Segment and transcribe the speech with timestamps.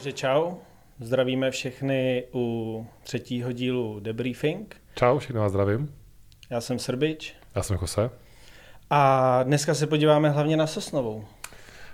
[0.00, 0.54] Takže čau,
[1.00, 4.76] zdravíme všechny u třetího dílu Debriefing.
[4.94, 5.94] Čau, všechny vás zdravím.
[6.50, 8.10] Já jsem Srbič Já jsem Jose.
[8.90, 11.24] a dneska se podíváme hlavně na Sosnovou.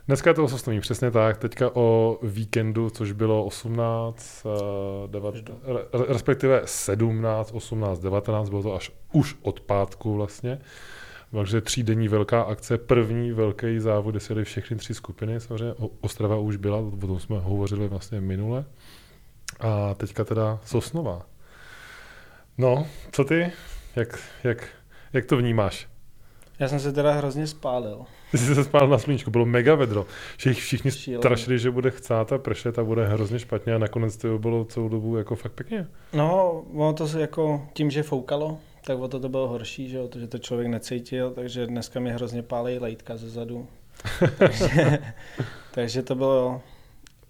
[0.07, 1.39] Dneska je to o Sosnoví, přesně tak.
[1.39, 5.35] Teďka o víkendu, což bylo 18, eh, devat,
[5.65, 10.59] re- respektive 17, 18, 19, bylo to až už od pátku vlastně.
[11.37, 16.37] Takže třídenní velká akce, první velký závod, kde se jeli všechny tři skupiny, samozřejmě Ostrava
[16.37, 18.65] už byla, o tom jsme hovořili vlastně minule.
[19.61, 21.27] A teďka teda Sosnova.
[22.59, 23.53] No, co ty?
[23.97, 24.69] Jak, jak,
[25.13, 25.89] jak to vnímáš?
[26.59, 28.05] Já jsem se teda hrozně spálil.
[28.31, 30.07] Ty jsi se spál na sluníčku, bylo mega vedro.
[30.37, 31.21] Všich, všichni Šílený.
[31.21, 34.89] strašili, že bude chcát a pršet a bude hrozně špatně a nakonec to bylo celou
[34.89, 35.87] dobu jako fakt pěkně.
[36.13, 39.97] No, ono to se jako tím, že foukalo, tak o to to bylo horší, že,
[39.97, 43.69] jo, to, že to člověk necítil, takže dneska mi hrozně pálí lejtka ze zadu.
[44.39, 44.99] takže,
[45.71, 46.63] takže to bylo,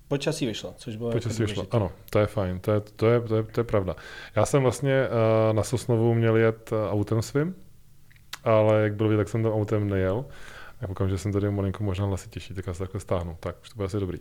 [0.09, 1.55] počasí vyšlo, což bylo Počasí jako vyšlo.
[1.55, 1.77] důležité.
[1.77, 3.97] Ano, to je fajn, to je, to je, to je, to je pravda.
[4.37, 7.55] Já jsem vlastně uh, na Sosnovu měl jet uh, autem svým,
[8.45, 10.25] ale jak bylo vidět, tak jsem tam autem nejel.
[10.81, 13.37] Já koukám, že jsem tady malinko možná hlasitější, tak já se takhle stáhnu.
[13.41, 14.19] Tak, už to bude asi dobrý.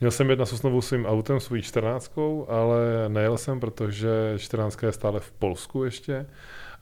[0.00, 4.92] Měl jsem jet na Sosnovu svým autem, svou 14, ale nejel jsem, protože 14 je
[4.92, 6.26] stále v Polsku ještě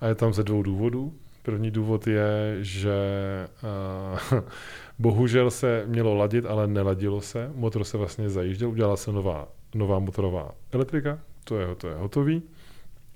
[0.05, 1.14] a je tam ze dvou důvodů.
[1.42, 2.97] První důvod je, že
[4.33, 4.41] uh,
[4.98, 7.50] bohužel se mělo ladit, ale neladilo se.
[7.55, 12.42] Motor se vlastně zajížděl, udělala se nová, nová motorová elektrika, to je, to je hotový.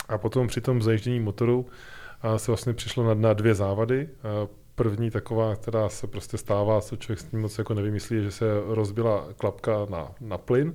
[0.09, 1.66] A potom při tom zajíždění motoru
[2.22, 4.09] a se vlastně přišlo na, na dvě závady.
[4.22, 8.22] A První taková, která se prostě stává, co člověk s tím moc jako nevymyslí, je,
[8.22, 10.75] že se rozbila klapka na, na plyn,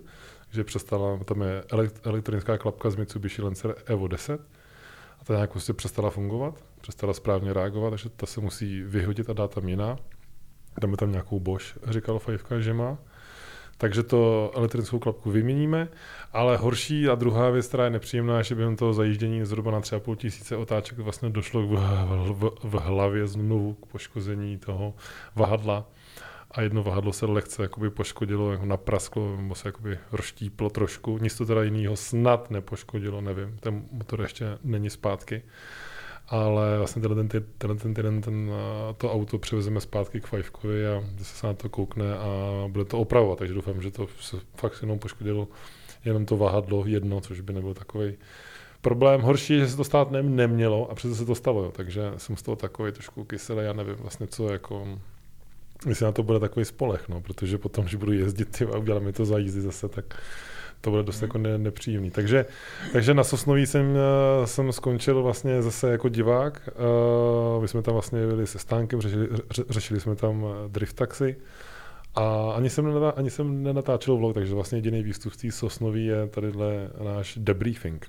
[0.51, 4.41] že přestala, tam je elekt- elektronická klapka z Mitsubishi Lancer Evo 10
[5.23, 9.33] a ta nějak prostě přestala fungovat, přestala správně reagovat, takže ta se musí vyhodit a
[9.33, 9.97] dát tam jiná.
[10.81, 12.97] Dáme tam nějakou Bosch, říkal Fajfka, že má.
[13.77, 15.87] Takže to elektrickou klapku vyměníme,
[16.33, 19.81] ale horší a druhá věc, která je nepříjemná, je, že během toho zajíždění zhruba na
[19.81, 21.75] 3,5 tisíce otáček vlastně došlo v,
[22.33, 24.93] v, v hlavě znovu k poškození toho
[25.35, 25.85] vahadla
[26.53, 31.17] a jedno vahadlo se lehce jakoby poškodilo, jako naprasklo, nebo se jakoby rozštíplo trošku.
[31.17, 35.41] Nic to teda jiného snad nepoškodilo, nevím, ten motor ještě není zpátky.
[36.27, 40.87] Ale vlastně tenhle ten, tenhle ten týden ten, eh, to auto převezeme zpátky k Fajfkovi
[40.87, 42.27] a zase se na to koukne a
[42.67, 45.47] bude to opravovat, takže doufám, že to se fakt jenom poškodilo
[46.05, 48.17] jenom to vahadlo jedno, což by nebyl takový
[48.81, 49.21] problém.
[49.21, 51.71] Horší je, že se to stát ne, nemělo a přece se to stalo, jo.
[51.71, 54.99] takže jsem z toho takový trošku kyselý, já nevím vlastně co jako
[55.87, 59.03] jestli na to bude takový spolech, no, protože potom, když budu jezdit ty, a udělám
[59.03, 60.05] mi to za jízdy zase, tak
[60.83, 62.11] to bude dost jako ne, nepříjemný.
[62.11, 62.45] Takže,
[62.93, 66.69] takže na Sosnoví jsem, eh, jsem skončil vlastně zase jako divák.
[67.55, 70.95] Uh, my jsme tam vlastně byli se stánkem, řešili, ře, řešili jsme tam eh, drift
[70.95, 71.35] taxi.
[72.15, 76.05] A ani jsem, nenatá, ani jsem nenatáčel vlog, takže vlastně jediný výstup z té Sosnoví
[76.05, 78.07] je tadyhle náš debriefing.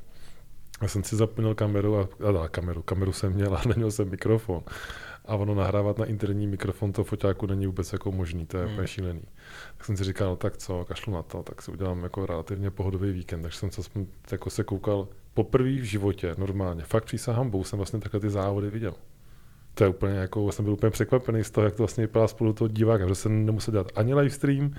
[0.82, 4.10] Já jsem si zapnul kameru a, a, a kameru, kameru jsem měl a neměl jsem
[4.10, 4.62] mikrofon.
[5.24, 8.76] A ono nahrávat na interní mikrofon to foťáku není vůbec jako možný, to je úplně
[8.76, 8.86] Hmm.
[8.86, 9.22] šílený.
[9.76, 12.70] Tak jsem si říkal, no tak co, kašlu na to, tak si udělám jako relativně
[12.70, 13.42] pohodový víkend.
[13.42, 13.82] Takže jsem se,
[14.32, 16.82] jako se koukal poprvé v životě normálně.
[16.82, 18.94] Fakt přísahám, bohu jsem vlastně takhle ty závody viděl.
[19.74, 22.52] To je úplně jako, jsem byl úplně překvapený z toho, jak to vlastně vypadá spolu
[22.52, 24.74] toho diváka, že jsem nemusel dělat ani livestream,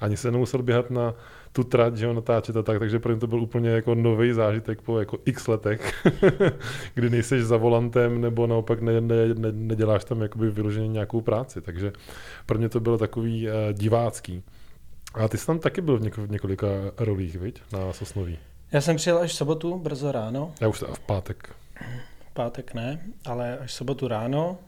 [0.00, 1.14] ani se nemusel běhat na
[1.52, 4.32] tu trať, že ho natáčet a tak, takže pro mě to byl úplně jako nový
[4.32, 6.06] zážitek po jako x letech,
[6.94, 11.60] kdy nejseš za volantem nebo naopak ne, ne, ne, neděláš tam jakoby vyloženě nějakou práci,
[11.60, 11.92] takže
[12.46, 14.42] pro mě to bylo takový uh, divácký.
[15.14, 16.66] A ty jsi tam taky byl v, něko, v několika
[16.98, 18.38] rolích, viď, na Sosnoví.
[18.72, 21.54] Já jsem přijel až v sobotu, brzo ráno, Já už v pátek.
[22.30, 24.58] v pátek ne, ale až v sobotu ráno.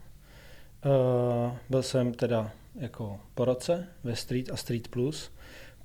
[0.85, 5.31] Uh, byl jsem teda jako po roce ve Street a Street Plus,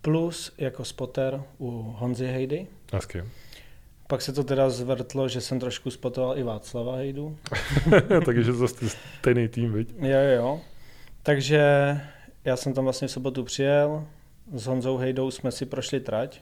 [0.01, 2.67] plus jako spotter u Honzy Hejdy.
[2.94, 3.23] Hezky.
[4.07, 7.38] Pak se to teda zvrtlo, že jsem trošku spotoval i Václava Hejdu.
[8.25, 9.94] takže to stejný tým, viď?
[9.99, 10.61] Jo, jo.
[11.23, 11.61] Takže
[12.45, 14.07] já jsem tam vlastně v sobotu přijel,
[14.53, 16.41] s Honzou Hejdou jsme si prošli trať.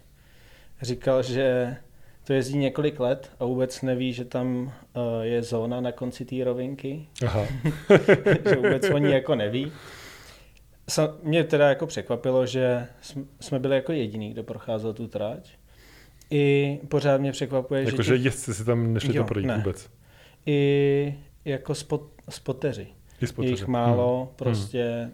[0.82, 1.76] Říkal, že
[2.24, 4.72] to jezdí několik let a vůbec neví, že tam uh,
[5.22, 7.48] je zóna na konci té rovinky, Aha.
[8.50, 9.72] že vůbec oni jako neví.
[11.24, 12.88] Mě teda jako překvapilo, že
[13.40, 15.50] jsme- byli jako jediný, kdo procházel tu trať.
[16.32, 19.58] I pořád mě překvapuje, že Jakože jezdci si tam nešli Jo, to projít ne.
[19.58, 19.90] vůbec.
[20.46, 21.16] i
[21.46, 22.88] jako spot, spoteři.
[23.22, 23.54] I spoteři.
[23.54, 24.36] Jich málo, Hmm.
[24.36, 25.12] prostě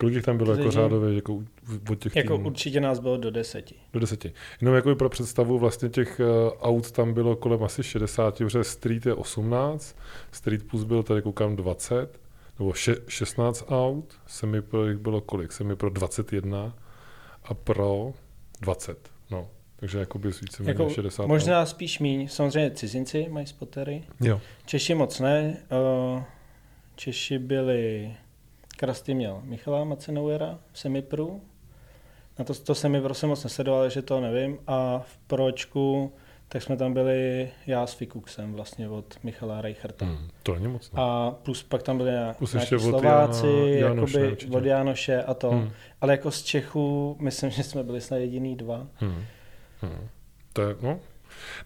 [0.00, 1.42] Kolik jich tam bylo jako řádově, jako
[1.90, 2.46] od těch jako týmů?
[2.48, 3.74] určitě nás bylo do deseti.
[3.92, 4.32] Do deseti.
[4.60, 9.06] Jenom jako pro představu, vlastně těch uh, aut tam bylo kolem asi 60, protože Street
[9.06, 9.96] je 18,
[10.32, 12.20] Street Plus byl tady koukám 20,
[12.58, 15.52] nebo še, 16 aut, Semi Pro jich bylo kolik?
[15.52, 16.76] Semi Pro 21
[17.44, 18.12] a pro
[18.60, 19.10] 20.
[19.30, 21.26] No, takže jakoby více jako Jako 60.
[21.26, 22.28] možná spíš míň.
[22.28, 24.04] Samozřejmě cizinci mají spotery.
[24.20, 24.40] Jo.
[24.66, 25.56] Češi moc ne.
[25.70, 26.24] eh,
[26.96, 28.14] Češi byli...
[28.76, 31.40] Krasty měl Michala Macenauera v semipru.
[32.38, 34.58] Na to, to semipro jsem moc nesledoval, že to nevím.
[34.66, 36.12] A v pročku
[36.48, 40.04] tak jsme tam byli já s Fikuxem vlastně od Michala Reicherta.
[40.06, 40.92] Hmm, to není moc.
[40.92, 41.02] Ne?
[41.02, 44.56] A plus pak tam byli Plus nějaký ještě od Slováci, Jana- Janoše jakoby určitě.
[44.56, 45.50] od Janoše a to.
[45.50, 45.70] Hmm.
[46.00, 48.86] Ale jako z Čechů, myslím, že jsme byli snad jediný dva.
[48.94, 49.24] Hmm.
[49.80, 50.08] Hmm.
[50.52, 51.00] To je, no.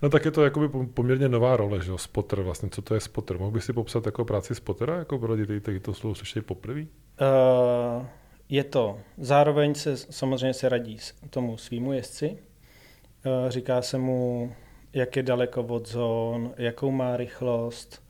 [0.03, 2.95] No tak je to jakoby pom- poměrně nová role, že jo, spotter vlastně, co to
[2.95, 3.39] je spotter?
[3.39, 6.81] Mohl bys si popsat jako práci spottera, jako pro lidi, kteří to slovo slyšeli poprvé?
[6.81, 6.87] Uh,
[8.49, 8.99] je to.
[9.19, 10.99] Zároveň se samozřejmě se radí
[11.31, 12.31] tomu svýmu jezdci.
[13.27, 14.53] Uh, říká se mu,
[14.93, 18.03] jak je daleko od zón, jakou má rychlost,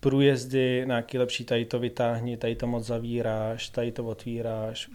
[0.00, 4.90] průjezdy, na jaký lepší tady to vytáhni, tady to moc zavíráš, tady to otvíráš.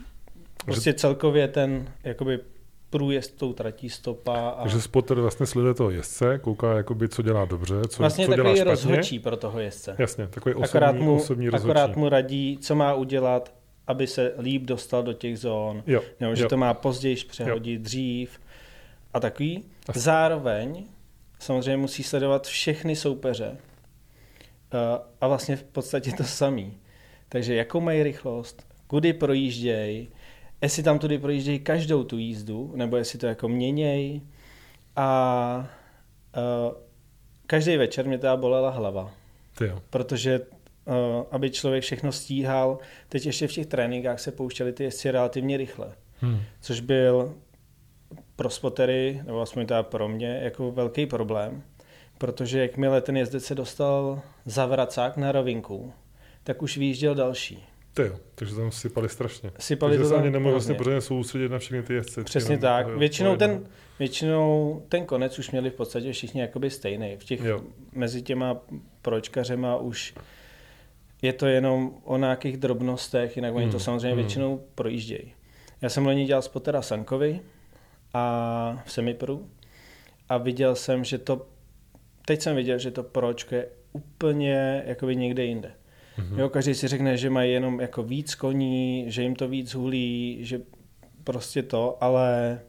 [0.66, 2.40] Prostě celkově ten jakoby
[2.90, 7.46] průjezd tou tratí stopa a Takže spotter vlastně sleduje toho jezdce, kouká, jakoby, co dělá
[7.46, 8.72] dobře, co, vlastně co dělá takový špatně.
[8.72, 9.96] rozhodčí pro toho jezdce.
[10.00, 11.72] Jasně, takový osobní, akorát mu, osobní rozhodčí.
[11.72, 13.54] akorát mu radí, co má udělat,
[13.88, 16.50] aby se líp dostal do těch zón, Jo, nebo že jo.
[16.50, 18.40] to má později přehodit, dřív
[19.14, 19.64] a takový.
[19.90, 20.00] Asi.
[20.00, 20.86] Zároveň
[21.39, 23.57] samozřejmě musí sledovat všechny soupeře
[24.74, 26.78] Eh, a vlastně v podstatě to samý.
[27.30, 30.10] Takže jakou mají rychlost, kudy projíždějí,
[30.62, 34.22] jestli tam tudy projíždějí každou tu jízdu, nebo jestli to jako měněj.
[34.95, 35.69] A
[36.38, 36.74] uh,
[37.48, 39.12] každý večer mě teda bolela hlava
[39.57, 39.81] Ty jo.
[39.90, 40.95] protože uh,
[41.31, 42.80] aby člověk všechno stíhal,
[43.10, 46.40] teď ještě v těch tréninkách se pouštěli ty jezdci relativně rychle, Hmm.
[46.62, 47.36] což byl
[48.38, 51.63] pro spotery, nebo aspoň teda pro mě, jako velký problém,
[52.18, 55.94] protože jakmile ten jezdec se dostal za vracák na rovinku,
[56.44, 57.66] tak už vyjížděl další.
[57.94, 59.51] Ty jo, takže tam sypali strašně.
[59.60, 62.24] Sypali takže to se ani nemohl vlastně pořádně soustředit na všechny ty jezdce.
[62.24, 62.88] Přesně jenom, tak.
[62.88, 63.60] jo, Většinou po jednom.
[63.60, 63.69] ten,
[64.00, 67.18] většinou ten konec už měli v podstatě všichni jakoby stejný.
[67.19, 67.62] V těch, Jo.
[67.92, 68.57] mezi těma
[69.01, 70.13] pročkařema už
[71.22, 74.18] je to jenom o nějakých drobnostech, jinak oni to Hmm, samozřejmě hmm.
[74.18, 75.33] většinou projíždějí.
[75.81, 77.40] Já jsem loni dělal spotera Sankovi
[78.18, 79.50] a v Semipru
[80.30, 81.48] a viděl jsem, že to,
[82.25, 85.72] teď jsem viděl, že to pročko je úplně jakoby někde jinde.
[86.18, 86.40] Mhm.
[86.40, 90.38] Jo, každý si řekne, že mají jenom jako víc koní, že jim to víc hulí,
[90.42, 90.62] že
[91.24, 92.60] prostě to, ale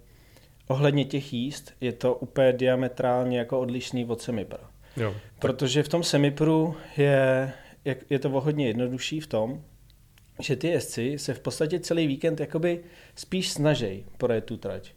[0.69, 4.71] ohledně těch jíst je to úplně diametrálně jako odlišný od semipra.
[4.97, 5.15] Jo.
[5.39, 7.53] Protože v tom semipru je,
[7.85, 9.63] je, je to hodně jednodušší v tom,
[10.43, 12.85] že ty jezdci se v podstatě celý víkend jakoby
[13.15, 14.93] spíš snaží projet tu trať.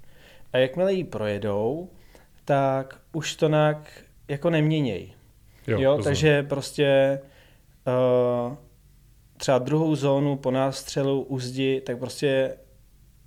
[0.53, 1.89] A jakmile ji projedou,
[2.45, 5.13] tak už to nějak jako neměněj.
[5.67, 7.19] Jo, Jo, takže prostě
[7.87, 8.55] uh,
[9.37, 12.57] třeba druhou zónu po nástřelu u zdi, tak prostě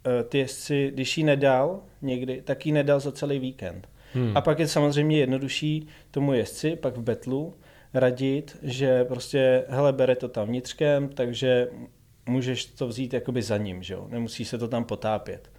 [0.07, 3.89] uh, ty jezdci, když ji nedal někdy, tak ji nedal za celý víkend.
[4.15, 4.37] Hmm.
[4.37, 7.55] A pak je samozřejmě jednodušší tomu jezdci pak v betlu
[7.95, 11.69] radit, že prostě, hele, bere to tam vnitřkem, takže
[12.27, 14.07] můžeš to vzít jakoby za ním, že jo?
[14.11, 15.51] nemusí se to tam potápět.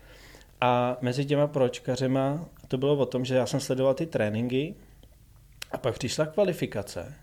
[0.66, 4.76] A mezi těma pročkařema to bylo o tom, že já jsem sledoval ty tréninky
[5.72, 7.14] a pak přišla kvalifikace.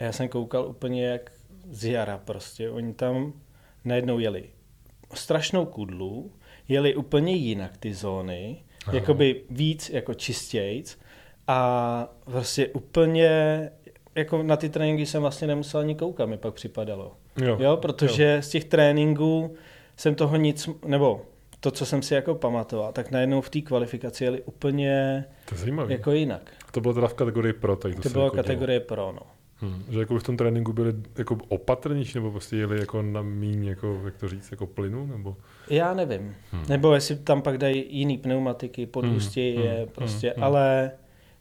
[0.00, 1.32] A já jsem koukal úplně jak
[1.70, 2.70] z jara prostě.
[2.70, 3.32] Oni tam
[3.84, 4.44] najednou jeli
[5.14, 6.32] strašnou kudlu,
[6.68, 8.96] jeli úplně jinak ty zóny, Aha.
[8.96, 10.98] jakoby víc jako čistějc
[11.46, 13.30] a prostě úplně
[14.14, 17.16] jako na ty tréninky jsem vlastně nemusel ani koukat, mi pak připadalo.
[17.36, 17.56] jo.
[17.60, 19.54] Jo, protože z těch tréninků
[19.96, 21.26] jsem toho nic, nebo
[21.62, 25.72] to, co jsem si jako pamatoval, tak najednou v té kvalifikaci jeli úplně To je
[25.88, 26.50] jako jinak.
[26.70, 29.20] To bylo teda v kategorii pro, tak to, To bylo jako kategorie pro, no.
[29.60, 29.72] Dělo.
[29.74, 29.84] Hmm.
[29.90, 34.00] Že jako v tom tréninku byli jako opatrnější, nebo prostě jeli jako na míň, jako,
[34.04, 35.36] jak to říct, jako plynu, nebo?
[35.70, 36.34] Já nevím.
[36.52, 36.64] Hmm.
[36.68, 40.44] Nebo jestli tam pak dají jiný pneumatiky, podhustějí Hmm, je hmm, prostě, hmm, hmm.
[40.44, 40.90] ale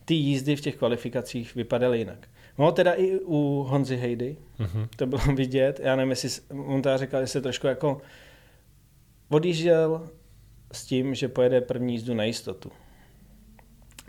[0.06, 2.28] ty jízdy v těch kvalifikacích vypadaly jinak.
[2.58, 4.88] No teda i u Honzy Hejdy, Mhm.
[4.96, 6.30] to bylo vidět, já nevím, jestli
[6.66, 8.02] on teda říkal, že se trošku jako
[9.32, 10.10] odjížděl
[10.72, 12.72] s tím, že pojede první jízdu na jistotu.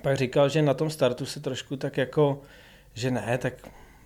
[0.02, 2.43] Pak říkal, že na tom startu se trošku tak jako,
[2.95, 3.55] že ne, tak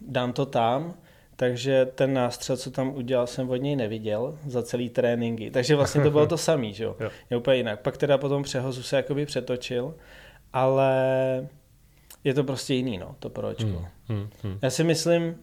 [0.00, 0.94] dám to tam,
[1.37, 5.50] takže ten nástřel, co tam udělal, jsem od něj neviděl za celý tréninky.
[5.50, 6.96] Takže vlastně to bylo to samý, že jo?
[7.30, 7.80] Je úplně jinak.
[7.80, 9.94] Pak teda po tom přehozu se jakoby přetočil,
[10.52, 11.49] ale
[12.25, 13.66] je to prostě jiný, no, to pročko.
[13.66, 13.87] Hmm.
[14.08, 14.28] Hmm.
[14.42, 14.58] Hmm.
[14.62, 15.37] Já si myslím,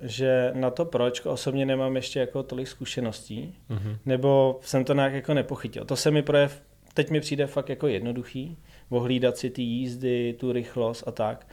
[0.00, 3.96] že na to pročko osobně nemám ještě jako tolik zkušeností, Mhm.
[4.06, 5.84] nebo jsem to nějak jako nepochytil.
[5.84, 6.62] To se mi projev,
[6.94, 8.56] teď mi přijde fakt jako jednoduchý,
[8.90, 11.46] ohlídat si ty jízdy, tu rychlost a tak,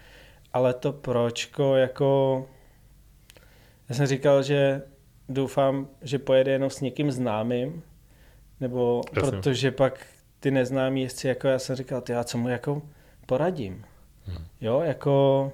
[0.53, 2.45] ale to pročko jako,
[3.89, 4.81] já jsem říkal, že
[5.29, 7.83] doufám, že pojede jenom s někým známým,
[8.59, 9.31] nebo Jasně.
[9.31, 10.05] protože pak
[10.39, 12.81] ty neznámí jezdci, jako já jsem říkal, ty já co mu jako
[13.25, 13.85] poradím.
[14.25, 14.45] Hmm.
[14.61, 15.53] Jo, jako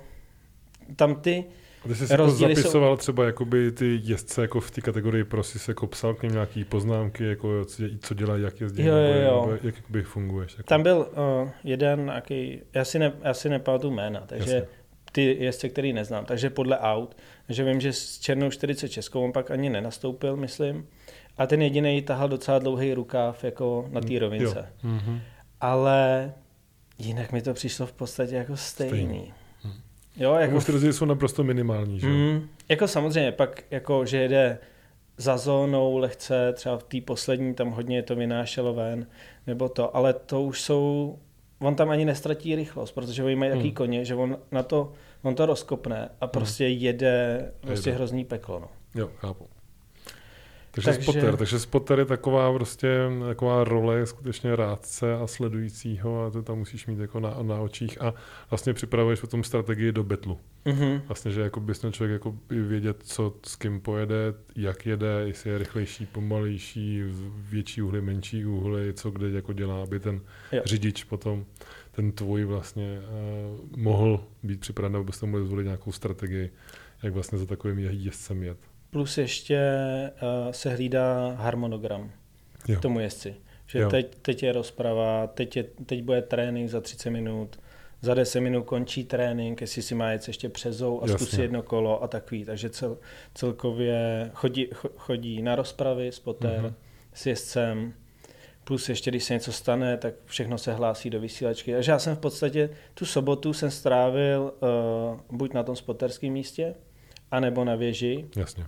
[0.95, 1.45] tam ty,
[1.83, 5.23] ty jsi si jako Rozdíly jsou- zapisoval třeba jakoby ty jezdce jako v té kategorii
[5.23, 7.65] pro jako psal k ním nějaký poznámky, jako
[7.99, 9.41] co, dělají, jak jezdí, Jo, jo, nebo, jo.
[9.41, 10.51] nebo jak jakoby funguješ.
[10.57, 10.63] Jako.
[10.67, 10.97] tam byl
[11.43, 14.67] uh, jeden nějaký, já si, ne, já si nepamatuju jména, takže Jasně.
[15.11, 17.17] ty jezdce, který neznám, takže podle aut,
[17.49, 20.87] že vím, že s černou 46 on pak ani nenastoupil, myslím,
[21.37, 24.59] a ten jediný tahal docela dlouhý rukáv jako na té rovince.
[24.83, 24.89] Jo.
[24.89, 25.19] Mhm.
[25.61, 26.33] Ale
[26.99, 28.91] jinak mi to přišlo v podstatě jako stejný.
[28.97, 29.33] Stejný.
[30.17, 32.07] Jo, Jako ty rozdíly jsou naprosto minimální, že?
[32.07, 34.57] mm, jako samozřejmě, pak jako, že jede
[35.17, 39.07] za zónou lehce, třeba v té poslední tam hodně to vynášelo ven,
[39.47, 41.19] nebo to, ale to už jsou,
[41.59, 43.73] on tam ani nestratí rychlost, protože oni mají taký Hmm.
[43.73, 47.97] koně, že on na to, on to rozkopne a prostě jede prostě Jede.
[47.97, 48.67] hrozný peklo, no.
[48.95, 49.47] Jo, chápu.
[50.85, 56.29] Takže, Takže- spotter, takže spotter je taková prostě taková role skutečně rádce a sledujícího a
[56.29, 58.13] to tam musíš mít jako na, na očích a
[58.49, 60.39] vlastně připravuješ potom strategii do betlu.
[60.65, 61.01] Mhm.
[61.07, 65.49] Vlastně, že jako bys měl člověk jako vědět, co s kým pojede, jak jede, jestli
[65.49, 67.03] je rychlejší, pomalejší,
[67.49, 70.21] větší úhly, menší úhly, co kde jako dělá, aby ten Jo.
[70.51, 70.61] jo.
[70.65, 71.45] řidič potom,
[71.91, 76.49] ten tvůj vlastně uh, mohl být připraven, nebo byste mohli zvolit nějakou strategii,
[77.03, 78.57] jak vlastně za takovým jezdcem jet.
[78.89, 79.59] Plus ještě
[80.21, 82.11] uh, se hlídá harmonogram
[82.67, 82.75] Jo.
[82.79, 83.35] k tomu jezdci.
[83.67, 83.89] Že Jo.
[83.89, 87.59] teď, teď je rozprava, teď, je, teď bude trénink za 30 minut,
[88.01, 92.03] za 10 minut končí trénink, jestli si má jet ještě přezou a zkusí jedno kolo
[92.03, 92.45] a takový.
[92.45, 92.97] Takže cel,
[93.33, 96.73] celkově chodí, cho- chodí na rozpravy s poter, Mhm.
[97.13, 97.93] s jezdcem,
[98.63, 101.73] plus ještě, když se něco stane, tak všechno se hlásí do vysílačky.
[101.73, 106.75] Takže já jsem v podstatě tu sobotu jsem strávil uh, buď na tom spoterském místě,
[107.31, 108.65] anebo na věži, Jasně.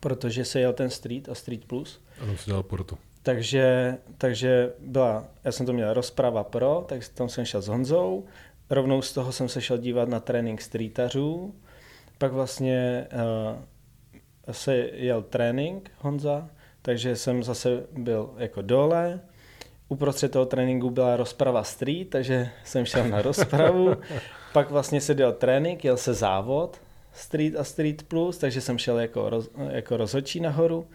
[0.00, 2.00] Protože se jel ten Street a Street Plus.
[2.22, 2.98] A tam si dělal portu.
[3.22, 8.24] Takže, takže byla, já jsem to měl rozprava pro, tak tam jsem šel s Honzou,
[8.70, 11.54] rovnou z toho jsem se šel dívat na trénink streetařů,
[12.18, 16.48] pak vlastně uh, se jel trénink Honza,
[16.82, 19.20] takže jsem zase byl jako dole,
[19.88, 23.96] uprostřed toho tréninku byla rozprava street, takže jsem šel na rozpravu,
[24.52, 26.80] pak vlastně se dělal trénink, jel se závod
[27.12, 30.86] street a street plus, takže jsem šel jako, roz, jako rozhodčí nahoru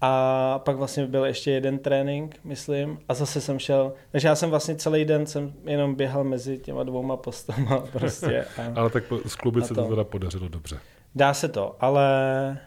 [0.00, 4.50] a pak vlastně byl ještě jeden trénink, myslím, a zase jsem šel, takže já jsem
[4.50, 8.44] vlastně celý den jsem jenom běhal mezi těma dvouma postama prostě.
[8.44, 10.78] A Ale tak z kluby se to teda podařilo dobře.
[11.14, 12.58] dá se to, ale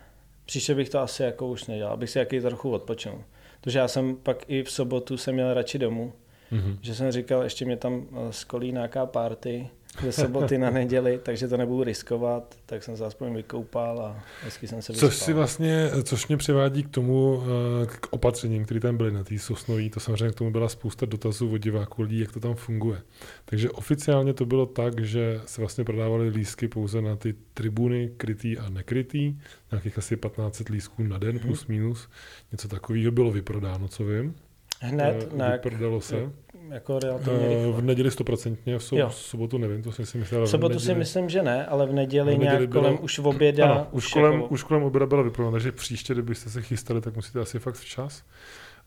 [0.46, 3.24] příště bych to asi jako už nedělal, abych si jaký trochu odpočinul.
[3.62, 6.14] Protože já jsem pak i v sobotu jsem měl radši domů,
[6.54, 6.78] Mhm.
[6.82, 9.70] že jsem říkal, ještě mě tam eh, skolí nějaká party
[10.04, 14.68] ze soboty na neděli, takže to nebudu riskovat, tak jsem se aspoň vykoupal a hezky
[14.68, 15.26] jsem se Což vyspal.
[15.26, 17.44] si vlastně, což mě přivádí k tomu,
[17.84, 21.06] eh, k opatřením, které tam byly na té sosnoví, to samozřejmě k tomu byla spousta
[21.06, 23.02] dotazů od diváků lidí, jak to tam funguje.
[23.46, 28.58] Takže oficiálně to bylo tak, že se vlastně prodávaly lístky pouze na ty tribuny, krytý
[28.58, 29.36] a nekrytý,
[29.72, 31.40] nějakých asi 15 lístků na den, Mhm.
[31.48, 32.10] plus minus,
[32.52, 34.36] něco takového bylo vyprodáno, co vím.
[34.84, 36.32] Hned, Eh, na, Vyprodalo se.
[36.70, 37.72] jako relativně Eh, rychle.
[37.72, 40.42] V neděli stoprocentně, v, sou, v sobotu nevím, to jsem si myslel.
[40.42, 42.84] V v sobotu si neděli- myslím, že ne, ale v neděli, V neděli nějak bylo-
[42.84, 43.72] kolem už v oběda.
[43.72, 47.16] Ano, už, kolem, jako, už kolem oběda byla vyprodána, takže příště, kdybyste se chystali, tak
[47.16, 48.24] musíte asi fakt včas,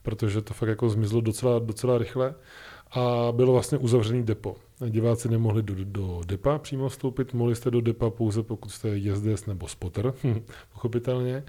[0.03, 2.35] protože to fakt jako zmizlo docela, docela rychle
[2.91, 4.57] a bylo vlastně uzavřený depo.
[4.89, 9.47] Diváci nemohli do, do depa přímo vstoupit, mohli jste do depa pouze pokud jste jezdec
[9.47, 10.13] nebo spotter,
[10.73, 11.45] pochopitelně.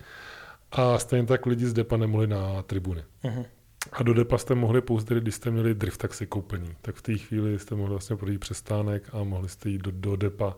[0.71, 3.03] A stejně tak lidi z depa nemohli na tribuny.
[3.23, 3.45] Mhm.
[3.91, 6.75] A do depa jste mohli pouze, když jste měli drift taxi koupený.
[6.81, 10.15] Tak v té chvíli jste mohli vlastně projít přestánek a mohli jste jít do, do
[10.15, 10.55] depa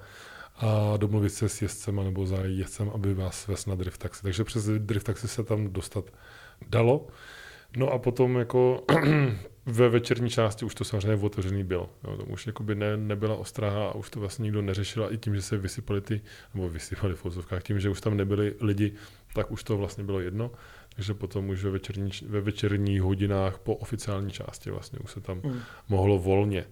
[0.56, 4.24] a domluvit se s jezdcem nebo za jezdcem, aby vás ves na drift taxi.
[4.24, 6.06] Takže přes drift taxi se tam dostat
[6.70, 7.08] dalo.
[7.78, 8.84] No a potom jako
[9.66, 11.90] ve večerní části už to samozřejmě otevřený bylo.
[12.04, 15.18] Jo, to už jakoby ne, nebyla ostraha a už to vlastně nikdo neřešil a i
[15.18, 16.22] tím, že se vysypali ty,
[16.54, 17.24] nebo vysypali v
[17.64, 18.94] tím, že už tam nebyli lidi,
[19.34, 20.52] tak už to vlastně bylo jedno.
[20.98, 25.42] Takže potom už ve, večerní, ve večerních hodinách po oficiální části vlastně už se tam
[25.44, 25.60] Mm.
[25.90, 26.66] mohlo volně.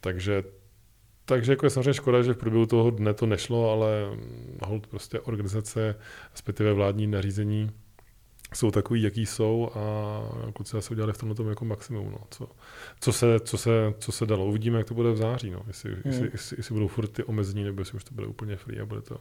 [0.00, 0.44] Takže,
[1.24, 3.90] takže jako je samozřejmě škoda, že v průběhu toho dne to nešlo, ale
[4.62, 5.94] hold prostě organizace,
[6.32, 7.70] respektive vládní nařízení
[8.54, 12.10] jsou takový, jaký jsou a kluci se udělali v tomhle tom jako maximum.
[12.10, 12.18] No.
[12.30, 12.48] Co,
[13.00, 14.46] co, se, co, se, co se dalo.
[14.46, 15.50] Uvidíme, jak to bude v září.
[15.50, 15.62] No.
[15.66, 16.02] Jestli, hmm.
[16.04, 18.86] jestli, jestli, jestli, budou furt ty omezení, nebo jestli už to bude úplně free a
[18.86, 19.20] bude to,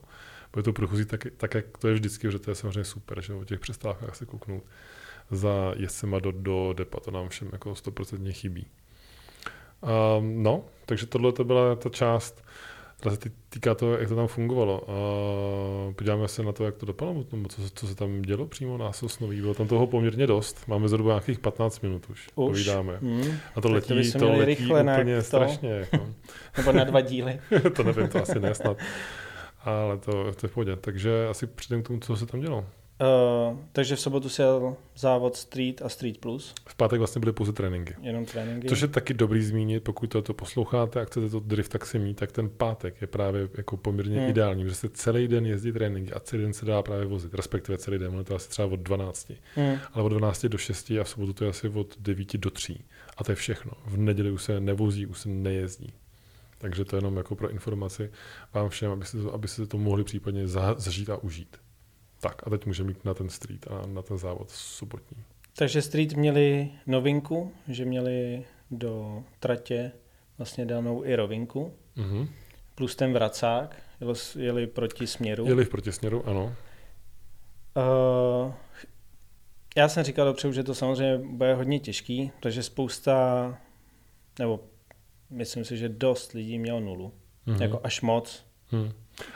[0.55, 3.33] bude to průchozí tak, tak, jak to je vždycky, že to je samozřejmě super, že
[3.33, 4.63] o těch přestávkách se kouknout
[5.31, 8.67] za jezdcema do, do depa, to nám všem jako 100% chybí.
[10.17, 12.43] Um, no, takže tohle to byla ta část
[12.99, 14.83] Teda se tý- týká toho, jak to tam fungovalo.
[14.89, 18.77] A podíváme se na to, jak to dopadlo, nebo co, co se tam dělo přímo
[18.77, 19.41] na Sosnový.
[19.41, 20.67] Bylo tam toho poměrně dost.
[20.67, 22.27] Máme zhruba nějakých 15 minut už.
[22.27, 22.29] Už.
[22.35, 22.97] Povídáme.
[23.01, 23.37] Hmm.
[23.55, 25.23] A to letí, to letí rychle úplně to.
[25.23, 25.69] strašně.
[25.69, 26.07] Jako.
[26.57, 27.39] Nebo na dva díly.
[27.75, 28.77] to nevím, to asi nesnad.
[29.65, 30.75] Ale to, to je v pohodě.
[30.75, 32.65] Takže asi přijdem k tomu, co se tam dělo.
[33.51, 37.33] Uh, takže v sobotu se jel závod Street a Street Plus, V pátek vlastně byly
[37.33, 37.95] pouze tréninky.
[38.01, 38.67] jenom tréninky.
[38.69, 42.13] Což je taky dobrý zmínit, pokud to, to posloucháte a chcete to drift taxi mít,
[42.17, 44.29] tak ten pátek je právě jako poměrně Hmm.
[44.29, 47.77] ideální, protože se celý den jezdí tréninky a celý den se dá právě vozit, respektive
[47.77, 49.77] celý den, je to asi třeba od 12, Hmm.
[49.93, 52.77] ale od 12 do 6 a v sobotu to je asi od 9 do 3.
[53.17, 53.71] A to je všechno.
[53.85, 55.93] V neděli už se nevozí, už se nejezdí.
[56.65, 58.11] Takže to je jenom jako pro informaci
[58.53, 61.57] vám všem, abyste to, abyste to mohli případně za- zažít a užít.
[62.19, 65.17] Tak a teď můžeme jít na ten street a na ten závod sobotní.
[65.57, 69.91] Takže Street měli novinku, že měli do tratě
[70.37, 72.27] vlastně danou i rovinku, Mhm.
[72.75, 75.45] plus ten vracák, jeli, jeli proti směru.
[75.47, 76.55] Jeli v protisměru, ano.
[78.45, 78.53] Uh,
[79.77, 83.57] já jsem říkal dopředu, že to samozřejmě bude hodně těžký, takže spousta,
[84.39, 84.59] nebo
[85.29, 87.13] myslím si, že dost lidí mělo nulu,
[87.45, 87.61] Mhm.
[87.61, 88.45] jako až moc.
[88.71, 88.91] Hmm.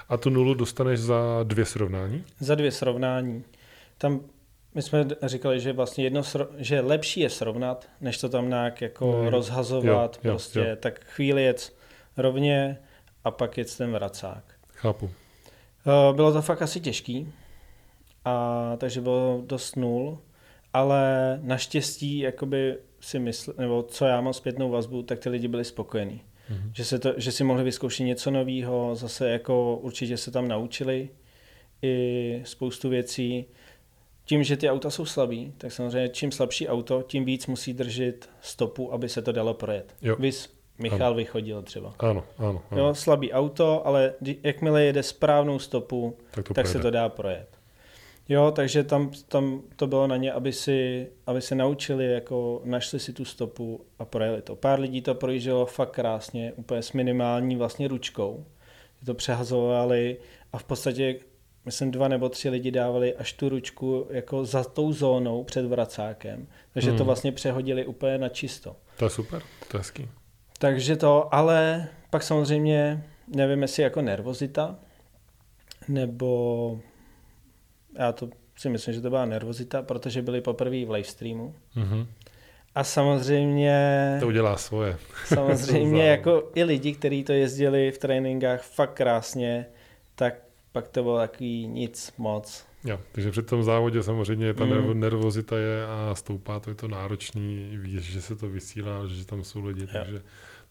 [0.10, 2.24] A tu nulu dostaneš za dvě srovnání?
[2.40, 3.44] Za dvě srovnání.
[3.98, 4.22] Tam
[4.76, 8.82] my jsme říkali, že vlastně jedno sro- že lepší je srovnat, než to tam nějak
[8.82, 9.28] jako Hmm.
[9.28, 10.66] rozhazovat, Jo, prostě jo.
[10.80, 11.76] tak chvíli jet
[12.18, 12.78] rovně
[13.24, 14.44] a pak jet ten vracák.
[14.74, 15.10] Chápu.
[15.88, 17.34] Eh, Bylo to fakt asi těžký,
[18.26, 20.20] a takže bylo dost nul,
[20.74, 25.66] ale naštěstí jakoby si mysl, nebo co já mám zpětnou vazbu, tak ty lidi byli
[25.66, 26.22] spokojení.
[26.50, 26.72] Mhm.
[26.76, 31.10] Že, se to, že si mohli vyzkoušet něco nového, zase jako určitě se tam naučili
[31.82, 33.46] i spoustu věcí.
[34.26, 38.30] Tím, že ty auta jsou slabý, tak samozřejmě čím slabší auto, tím víc musí držet
[38.42, 39.96] stopu, aby se to dalo projet.
[40.02, 40.16] Jo.
[40.20, 41.94] Vys Michal vychodil třeba.
[42.00, 42.82] Ano, ano, ano.
[42.82, 47.59] Jo, slabý auto, ale jakmile jede správnou stopu, tak to tak se to dá projet.
[48.30, 53.00] Jo, takže tam, tam to bylo na ně, aby si, aby se naučili, jako našli
[53.00, 54.56] si tu stopu a projeli to.
[54.56, 58.46] Pár lidí to projíždělo fakt krásně, úplně s minimální vlastně ručkou.
[59.06, 60.18] To přehazovali
[60.54, 61.16] a v podstatě,
[61.66, 66.48] myslím, dva nebo tři lidi dávali až tu ručku jako za tou zónou před vracákem.
[66.74, 67.06] Takže to Hmm.
[67.06, 68.76] vlastně přehodili úplně na čisto.
[68.98, 70.10] To je super, to je hezký.
[70.60, 74.76] Takže to, ale pak samozřejmě nevím, jestli jako nervozita,
[75.88, 76.80] nebo
[77.98, 81.56] já to si myslím, že to byla nervozita, protože byli poprvé v livestreamu.
[81.76, 82.08] Mhm.
[82.76, 84.98] A samozřejmě, To udělá svoje.
[85.26, 89.66] samozřejmě jako i lidi, kteří to jezdili v tréninkách fakt krásně,
[90.16, 90.36] tak
[90.72, 92.66] pak to bylo takový nic moc.
[92.84, 95.00] Jo, takže při tom závodě samozřejmě ta mm.
[95.00, 99.44] nervozita je a stoupá, to je to náročný, víš, že se to vysílá, že tam
[99.44, 99.88] jsou lidi, Jo.
[99.92, 100.22] takže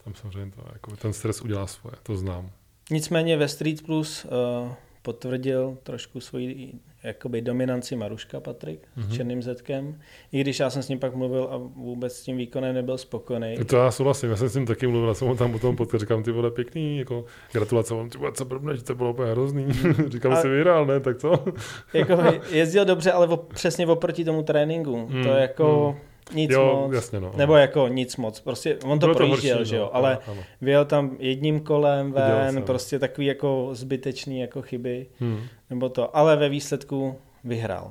[0.04, 2.50] tam samozřejmě to, jako ten stres udělá svoje, to znám.
[2.90, 4.72] Nicméně ve Street Plus uh,
[5.12, 9.03] potvrdil trošku svoji jakoby dominanci Maruška Patrik mm-hmm.
[9.03, 9.16] s Mhm.
[9.16, 10.01] černým zetkem.
[10.33, 13.57] I když já jsem s ním pak mluvil a vůbec s tím výkonem nebyl spokojený.
[13.66, 16.01] To já souhlasím, já jsem s tím taky mluvil, já jsem ho tam potom potkal,
[16.01, 19.66] říkám, ty vole, pěkný, jako gratulace, on, ty vole, co blbneš, to bylo úplně hrozný.
[20.09, 21.44] říkám, A- si vyhrál, ne, tak co?
[21.94, 24.97] jako jezdil dobře, ale op, přesně oproti tomu tréninku.
[24.97, 25.97] Mm, to je jako
[26.35, 26.95] nic jo, moc.
[26.95, 27.33] jasně, no.
[27.37, 28.41] Nebo jako nic moc.
[28.41, 30.43] Prostě on to Bylo projížděl, horší, že jo, no, ale ano, ano.
[30.61, 35.07] vyjel tam jedním kolem ven, prostě takový jako zbytečný jako chyby.
[35.21, 35.41] Hmm.
[35.71, 37.85] nebo to, ale ve výsledku vyhrál.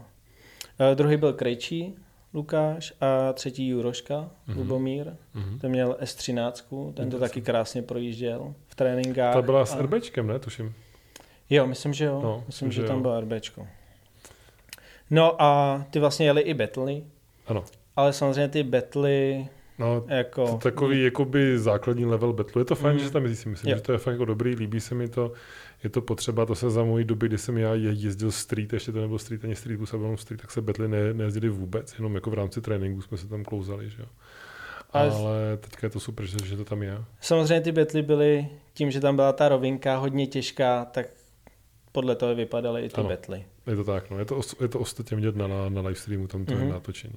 [0.89, 1.95] Uh, druhý byl Krejčí,
[2.33, 4.57] Lukáš a třetí Juroška, Mhm.
[4.57, 5.07] Lubomír.
[5.33, 5.59] Mhm.
[5.59, 9.33] Ten měl S13, ten to taky krásně projížděl v tréninkách.
[9.33, 10.73] Ta byla s a- RBčkem, ne, tuším.
[11.49, 12.19] Jo, myslím, že jo.
[12.23, 13.67] No, myslím, že, že tam bylo RBčko.
[15.09, 17.03] No a ty vlastně jeli i betly,
[17.47, 17.63] Ano.
[17.97, 19.47] Ale samozřejmě ty betly
[19.79, 20.47] No, jako...
[20.47, 22.61] To takový jakoby základní level betlu.
[22.61, 23.03] Je to fajn, Mm.
[23.03, 23.77] že tam jezdí, si myslím, Jo.
[23.77, 25.31] že to je fakt jako dobrý, líbí se mi to,
[25.83, 28.91] je to potřeba, to se za mojí doby, kdy jsem já je- jezdil street, ještě
[28.91, 31.49] to nebyl street ani street bus, a byl jenom street, tak se betly ne, nejezdili
[31.49, 34.07] vůbec, jenom jako v rámci tréninku jsme se tam klouzali, že jo.
[34.93, 36.97] Ale- Ale teďka je to super, že, že to tam je.
[37.21, 41.05] Samozřejmě ty betly byly, tím, že tam byla ta rovinka hodně těžká, tak
[41.97, 43.09] podle toho vypadaly i ty Ano.
[43.09, 43.45] betly.
[43.67, 44.19] Je to tak, no.
[44.19, 46.63] Je to, je to ostatně vidět na, na, na live streamu, tam to Mhm.
[46.67, 47.13] je natočení.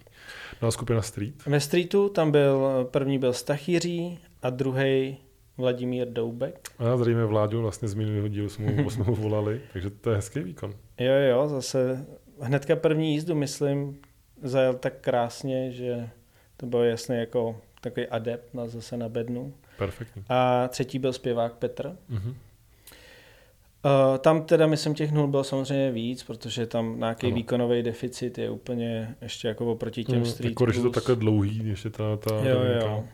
[0.62, 5.16] No a skupina Street, Ve streetu tam byl, první byl Stachýří a druhý
[5.59, 6.69] Vladimír Doubek.
[6.79, 10.16] a zdravíme Vláďu, vlastně z minulého dílu jsme mu, jsme mu volali, takže to je
[10.16, 10.75] hezký výkon.
[11.01, 12.07] Jo, jo, zase
[12.40, 13.99] hnedka první jízdu, myslím,
[14.43, 16.09] zajel tak krásně, že
[16.57, 19.55] to bylo jasně jako takový adept na, zase na bednu.
[19.79, 20.25] Perfektní.
[20.29, 21.97] A třetí byl zpěvák Petr.
[22.09, 22.35] Mhm.
[23.85, 27.37] Uh, tam teda, myslím, těch nul bylo samozřejmě víc, protože tam nějaký Ano.
[27.37, 31.16] výkonový deficit je úplně ještě jako oproti těm Mm, Street jako, když je to takhle
[31.16, 33.05] dlouhý, ještě ta, ta Jo, jo.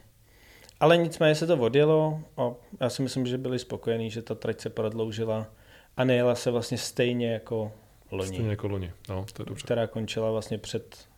[0.81, 2.50] Ale nicméně se to odjelo a
[2.81, 5.46] já si myslím, že byli spokojení, že ta trať se prodloužila
[5.96, 7.72] a nejela se vlastně stejně jako
[8.11, 8.92] loni, Stejně jako loni.
[9.09, 9.64] No, to je dobře.
[9.64, 11.09] která končila vlastně před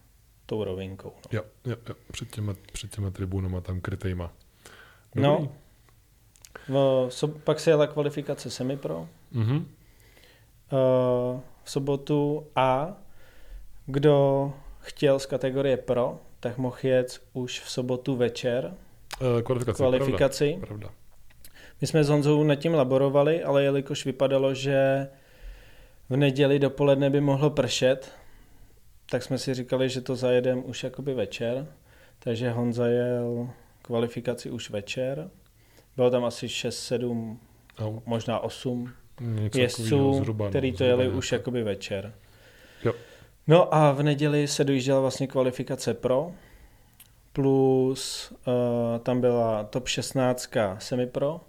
[0.46, 1.12] tou rovinkou.
[1.32, 1.38] No.
[1.38, 1.94] Jo, jo, jo.
[2.12, 4.32] Před těma, před těma tribunama tam krytejma.
[5.14, 5.30] No.
[5.32, 5.44] Dobrý.
[5.44, 5.52] No,
[7.08, 9.56] so, pak se jela kvalifikace semipro Mhm.
[9.56, 12.96] uh, v sobotu a
[13.86, 18.74] kdo chtěl z kategorie pro, tak mohl jet už v sobotu večer
[19.38, 19.76] Eh, Kvalifikace.
[19.76, 20.48] kvalifikaci.
[20.60, 20.66] Pravda.
[20.66, 20.88] pravda.
[21.80, 25.08] My jsme s Honzou nad tím laborovali, ale jelikož vypadalo, že
[26.08, 28.12] v neděli dopoledne by mohlo pršet,
[29.10, 31.66] tak jsme si říkali, že to zajedeme už jakoby večer.
[32.18, 33.50] Takže Honza jel
[33.82, 35.30] kvalifikaci už večer.
[35.98, 37.36] Bylo tam asi 6-7,
[37.80, 42.14] No, možná 8 něco jezdců, zhruba, no, který to zhruba jeli nějak už jakoby večer.
[42.84, 42.92] Jo.
[43.46, 46.32] No a v neděli se dojížděla vlastně kvalifikace pro,
[47.32, 48.54] plus uh,
[48.98, 51.40] tam byla top 16 semipro.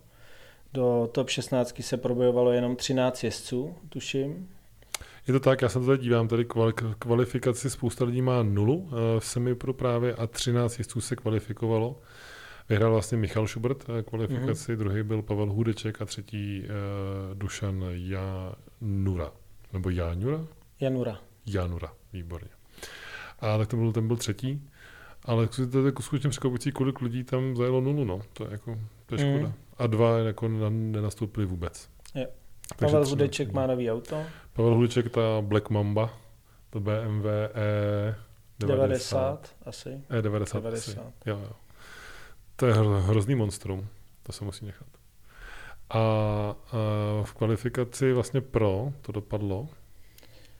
[0.73, 4.49] Do top 16 se probojovalo jenom 13 jezdců, tuším.
[5.27, 8.89] Je to tak, já se to tady dívám, tady kvali- kvalifikaci spousta lidí má nulu
[8.91, 11.95] eh, v semipro právě a 13 jezdců se kvalifikovalo.
[12.69, 14.77] Vyhrál vlastně Michal Schubert eh, kvalifikaci, mm-hmm.
[14.77, 19.31] druhý byl Pavel Hudeček a třetí uh, Dušan Janura.
[19.73, 20.45] Nebo Janura?
[20.79, 21.19] Janura.
[21.45, 22.49] Janura, výborně.
[23.39, 24.69] A tak to byl, ten byl třetí.
[25.25, 28.21] Ale to je jako skutečně překvapující, kolik lidí tam zajelo nulu, no.
[28.33, 29.37] To je jako, to je Mm.
[29.37, 29.53] škoda.
[29.77, 31.89] A dva jako na- nenastoupili vůbec.
[32.15, 32.25] Jo.
[32.75, 36.13] Takže Pavel Hudeček má nový auto, Pavel Hudeček, ta Black Mamba,
[36.69, 37.25] to BMW
[38.59, 38.67] E90.
[38.67, 39.89] 90 asi.
[39.89, 40.21] E90.
[40.21, 40.59] 90.
[40.63, 40.91] 90.
[40.91, 40.99] Asi.
[41.25, 41.51] Jo, jo.
[42.59, 43.87] To je hro, hrozný monstrum,
[44.23, 44.87] to se musí nechat.
[45.89, 46.55] A, a
[47.23, 49.67] v kvalifikaci vlastně pro to dopadlo,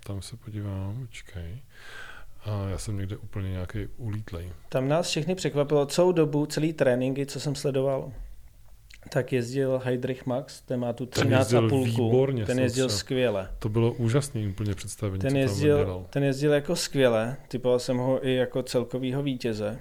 [0.04, 1.62] tam se podívám, počkej.
[2.46, 4.50] A já jsem někde úplně nějaký ulítlej.
[4.70, 8.12] Tam nás všechny překvapilo celou dobu, celý tréninky, co jsem sledoval.
[9.10, 11.86] Tak jezdil Heidrich Max, ten má tu Ten 13 jezdil a půlku.
[12.10, 13.52] výborně, ten jezdil se- skvěle.
[13.60, 18.34] To bylo úžasný úplně představení, Ten jezdil, ten jezdil jako skvěle, typoval jsem ho i
[18.36, 19.80] jako celkovýho vítěze.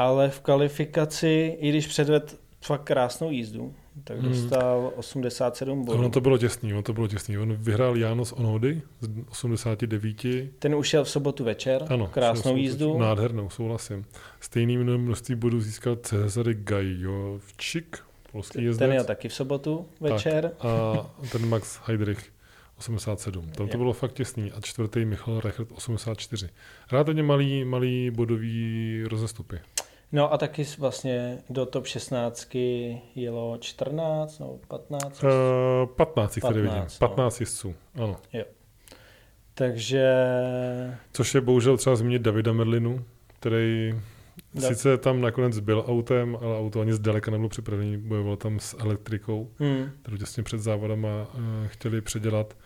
[0.00, 2.26] Ale v kvalifikaci, i když předvedl
[2.60, 4.28] fakt krásnou jízdu, tak Hmm.
[4.32, 5.98] dostal 87 bodů.
[5.98, 7.38] Ono to bylo těsný, ono to bylo těsný.
[7.38, 10.50] On vyhrál János Onhody z 89.
[10.58, 12.98] Ten ušel v sobotu večer, Ano, krásnou jízdu.
[12.98, 14.04] Nádhernou, souhlasím.
[14.40, 17.98] Stejný množství bodů získal Cezary Gajovčik,
[18.32, 18.78] polský jezdec.
[18.78, 20.52] Ten jel taky v sobotu večer.
[20.60, 20.92] A
[21.32, 22.32] ten Max Heidrich
[22.78, 23.50] 87.
[23.50, 24.52] Tam to bylo fakt těsný.
[24.52, 26.48] A čtvrtý Michal Reichert 84.
[26.92, 29.56] Relativně malý, malý bodový rozestupy.
[30.12, 32.56] No a taky vlastně do top 16
[33.14, 35.22] jelo 14 nebo 15.
[35.22, 35.30] Uh,
[35.96, 36.98] 15, jich tady 15, vidím.
[37.00, 37.08] no.
[37.08, 38.16] 15 jezdců, ano.
[39.54, 40.14] Takže
[41.12, 43.94] Což je bohužel třeba zmínit Davida Merlinu, který
[44.54, 48.76] Da- sice tam nakonec byl autem, ale auto ani zdaleka nebylo připravený, bojoval tam s
[48.78, 52.56] elektrikou, hmm, kterou těsně před závodama uh, chtěli předělat,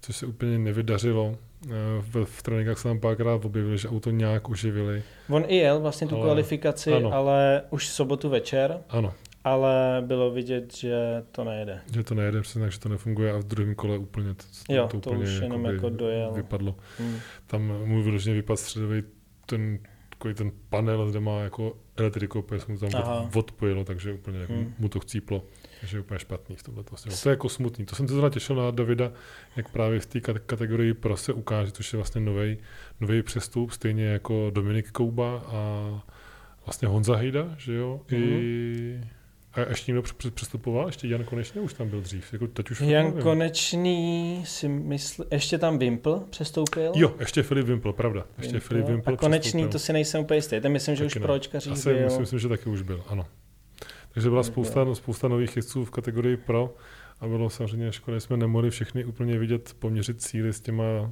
[0.00, 1.24] což se úplně nevydařilo.
[1.66, 5.02] Uh, v, v tréninkách se tam párkrát objevili, že auto nějak uživili.
[5.30, 7.12] on i jel vlastně tu Ale- kvalifikaci, ano.
[7.12, 9.12] ale už v sobotu večer, Ano,
[9.44, 10.96] ale bylo vidět, že
[11.32, 11.80] to nejede.
[11.94, 14.88] že to nejede přesně tak, že to nefunguje a v druhém kole úplně to, Jo,
[14.90, 16.32] to, to úplně už jenom jako dojel.
[16.32, 16.74] vypadlo.
[16.98, 17.16] Hmm.
[17.46, 19.02] Tam mu vyloženě vypadl středový
[19.46, 19.78] ten,
[20.10, 23.20] takový ten panel, kde má jako elektriku, se mu tam Aha.
[23.20, 24.74] od- odpojilo, takže úplně jako Hmm.
[24.78, 25.42] mu to chcíplo.
[25.80, 26.84] Takže je úplně špatný v tomhle.
[26.90, 27.12] Vlastně.
[27.22, 27.86] To je jako smutný.
[27.86, 29.12] To jsem se zrovna těšil na Davida,
[29.56, 32.20] jak právě v té kat- kategorii pro se ukáže, což je vlastně
[33.00, 35.90] nový přestup, stejně jako Dominik Kouba a
[36.66, 38.00] vlastně Honza Hejda, že jo?
[38.10, 38.22] Mhm.
[38.22, 39.00] I,
[39.52, 40.86] a ještě někdo př- přestupoval?
[40.86, 42.32] Ještě Jan Konečně už tam byl dřív.
[42.32, 43.22] Jako teď už Jan nevím.
[43.22, 46.92] Konečný si myslí, ještě tam Wimpl přestoupil.
[46.96, 48.24] Jo, ještě Filip Wimpel, pravda.
[48.38, 48.66] Ještě Wimpl.
[48.68, 49.72] Filip Wimpel A konečný, přestoupil.
[49.72, 50.60] to si nejsem úplně jistý.
[50.60, 51.20] Ten myslím, že Taky už ne.
[51.20, 52.04] pro očkaří Asi byl.
[52.04, 53.26] myslím, myslím, že taky už byl, ano.
[54.14, 56.74] Takže byla Tak spousta, spousta nových jezdců v kategorii pro
[57.20, 61.10] a bylo samozřejmě škoda, že jsme nemohli všechny úplně vidět, poměřit síly s těma, a,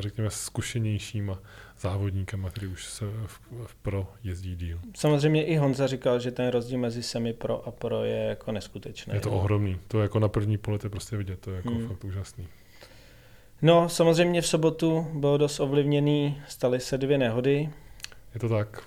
[0.00, 1.38] řekněme, zkušenějšíma
[1.80, 4.80] závodníkama, který už se v, v pro jezdí díl.
[4.96, 9.14] Samozřejmě i Honza říkal, že ten rozdíl mezi semi pro a pro je jako neskutečný.
[9.14, 9.78] Je to ohromný.
[9.88, 11.88] To je jako na první pohled je prostě vidět, to je jako Hmm.
[11.88, 12.48] fakt úžasný.
[13.62, 17.68] No, samozřejmě v sobotu bylo dost ovlivněný, staly se dvě nehody.
[18.34, 18.82] Je to tak.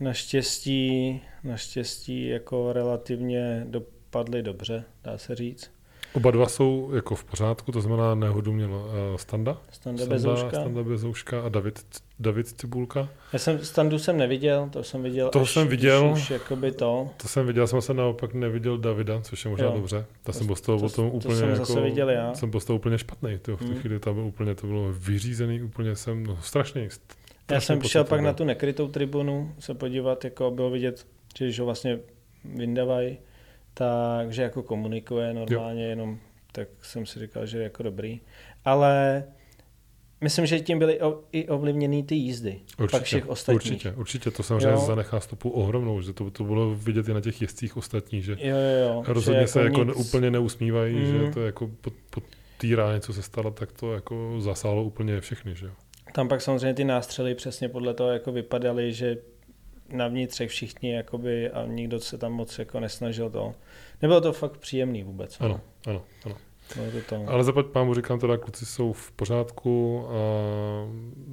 [0.00, 5.70] Naštěstí, naštěstí jako relativně dopadly dobře, dá se říct.
[6.12, 10.50] Oba dva jsou jako v pořádku, to znamená nehodu měl uh, Standa, Standa Bezouška.
[10.50, 11.80] Standa Bezouška a David,
[12.18, 13.08] David Cibulka.
[13.32, 16.10] Já jsem Standu jsem neviděl, to jsem viděl Toho až, jsem viděl.
[16.12, 17.08] Už, jakoby to.
[17.16, 19.72] To jsem viděl, jsem se naopak neviděl Davida, což je možná Jo.
[19.72, 19.96] dobře.
[20.22, 22.34] Ta To- jsem byl z toho to- potom to úplně jsem jako, zase viděl já.
[22.34, 23.38] Jsem byl z toho úplně špatný.
[23.38, 23.76] Tyjo, v tu Hmm.
[23.80, 26.88] chvíli to bylo úplně, to bylo vyřízený, úplně jsem, no strašný.
[27.50, 31.06] Já jsem šel pak na tu nekrytou tribunu se podívat, jako bylo vidět,
[31.38, 31.98] že když ho vlastně
[32.44, 33.18] vyndávají,
[33.74, 35.90] takže jako komunikuje normálně, jo.
[35.90, 36.18] jenom
[36.52, 38.20] tak jsem si říkal, že je jako dobrý.
[38.64, 39.24] Ale
[40.20, 42.60] myslím, že tím byly o, i ovlivněny ty jízdy.
[42.78, 43.72] Určitě, pak všech ostatních.
[43.72, 44.30] určitě, určitě.
[44.30, 44.86] To samozřejmě jo.
[44.86, 48.56] zanechá stopu ohromnou, že to, to bylo vidět i na těch jezdcích ostatních, že jo,
[48.56, 48.56] jo,
[48.88, 49.02] jo.
[49.06, 49.96] rozhodně že se jako nic...
[49.96, 51.06] úplně neusmívají, mm.
[51.06, 51.32] že Mhm.
[51.32, 52.20] to jako po, po
[52.58, 55.72] té ráně, co se stalo, tak to jako zasálo úplně všechny, že jo.
[56.12, 59.16] Tam pak samozřejmě ty nástřely přesně podle toho jako vypadaly, že
[59.88, 63.54] na vnitřek všichni jakoby a nikdo se tam moc jako nesnažil to.
[64.02, 65.36] Nebylo to fakt příjemný vůbec.
[65.40, 66.36] Ano, ano, ano.
[66.74, 67.28] Bylo to to.
[67.28, 70.14] Ale zaplať pámu říkám teda, kluci jsou v pořádku a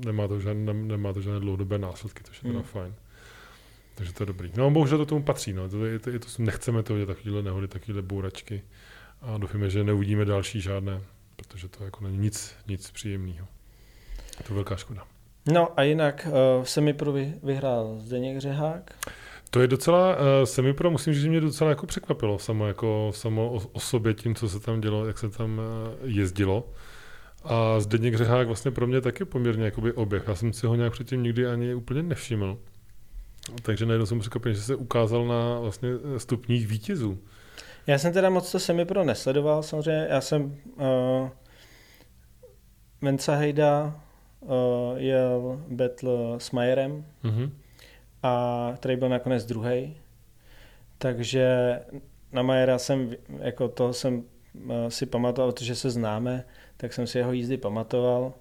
[0.06, 2.64] nemá to žádné, nemá to žádné dlouhodobé následky, což je teda Hmm.
[2.64, 2.96] fajn.
[3.96, 4.52] Takže to je dobrý.
[4.58, 5.70] No bohužel to tomu patří, no.
[5.70, 8.64] To je, to, je, to, nechceme to udělat takovéhle nehody, takovéhle bouračky
[9.22, 11.02] a doufíme, že neuvidíme další žádné,
[11.36, 13.48] protože to jako není nic, nic příjemného.
[14.40, 15.04] Je to velká škoda.
[15.52, 18.92] No a jinak uh, semipro vy, vyhrál Zdeněk Řehák.
[19.50, 23.52] To je docela, uh, semipro musím říct, že mě docela jako překvapilo samo, jako, samo
[23.52, 26.70] o, o, sobě tím, co se tam dělo, jak se tam uh, jezdilo.
[27.44, 30.24] A Zdeněk Řehák vlastně pro mě taky poměrně jakoby oběh.
[30.28, 32.58] Já jsem si ho nějak předtím nikdy ani úplně nevšiml.
[33.62, 37.20] Takže najednou jsem překvapený, že se ukázal na vlastně stupních vítězů.
[37.88, 40.08] Já jsem teda moc to semipro nesledoval, samozřejmě.
[40.10, 41.30] Já jsem uh,
[43.02, 44.03] Mensa Hejda
[44.44, 47.52] uh, jel battle s Majerem, Mhm.
[48.24, 49.98] a který byl nakonec druhý.
[50.98, 51.80] Takže
[52.32, 54.24] na Majera jsem, jako to jsem
[54.70, 56.44] eh, si pamatoval, protože se známe,
[56.78, 58.34] tak jsem si jeho jízdy pamatoval.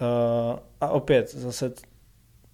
[0.00, 1.72] Eh, A opět zase,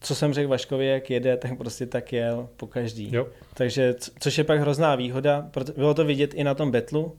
[0.01, 3.15] co jsem řekl Vaškovi, jak jede, tak prostě tak jel po každý.
[3.15, 3.27] Jo.
[3.55, 7.17] Takže, což je pak hrozná výhoda, bylo to vidět i na tom betlu,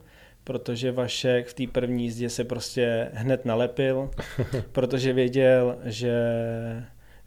[0.48, 4.10] protože Vašek v té první jízdě se prostě hned nalepil,
[4.72, 6.16] protože věděl, že,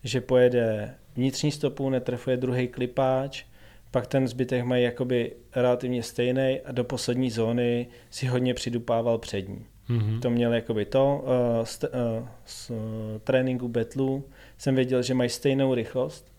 [0.04, 3.44] že pojede vnitřní stopu, netrefuje druhý klipáč,
[3.90, 9.66] pak ten zbytek mají jakoby relativně stejný a do poslední zóny si hodně přidupával přední.
[9.88, 10.20] Mhm.
[10.20, 11.24] To měl jakoby to.
[11.64, 12.76] Z, uh, z uh,
[13.24, 14.24] tréninku betlu
[14.58, 16.32] jsem věděl, že mají stejnou rychlost,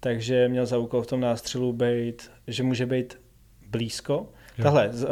[0.00, 3.18] takže měl za úkol v tom nástřelu být, že může být
[3.70, 4.28] blízko.
[4.58, 4.62] Jo.
[4.64, 5.10] Tahle, z- uh,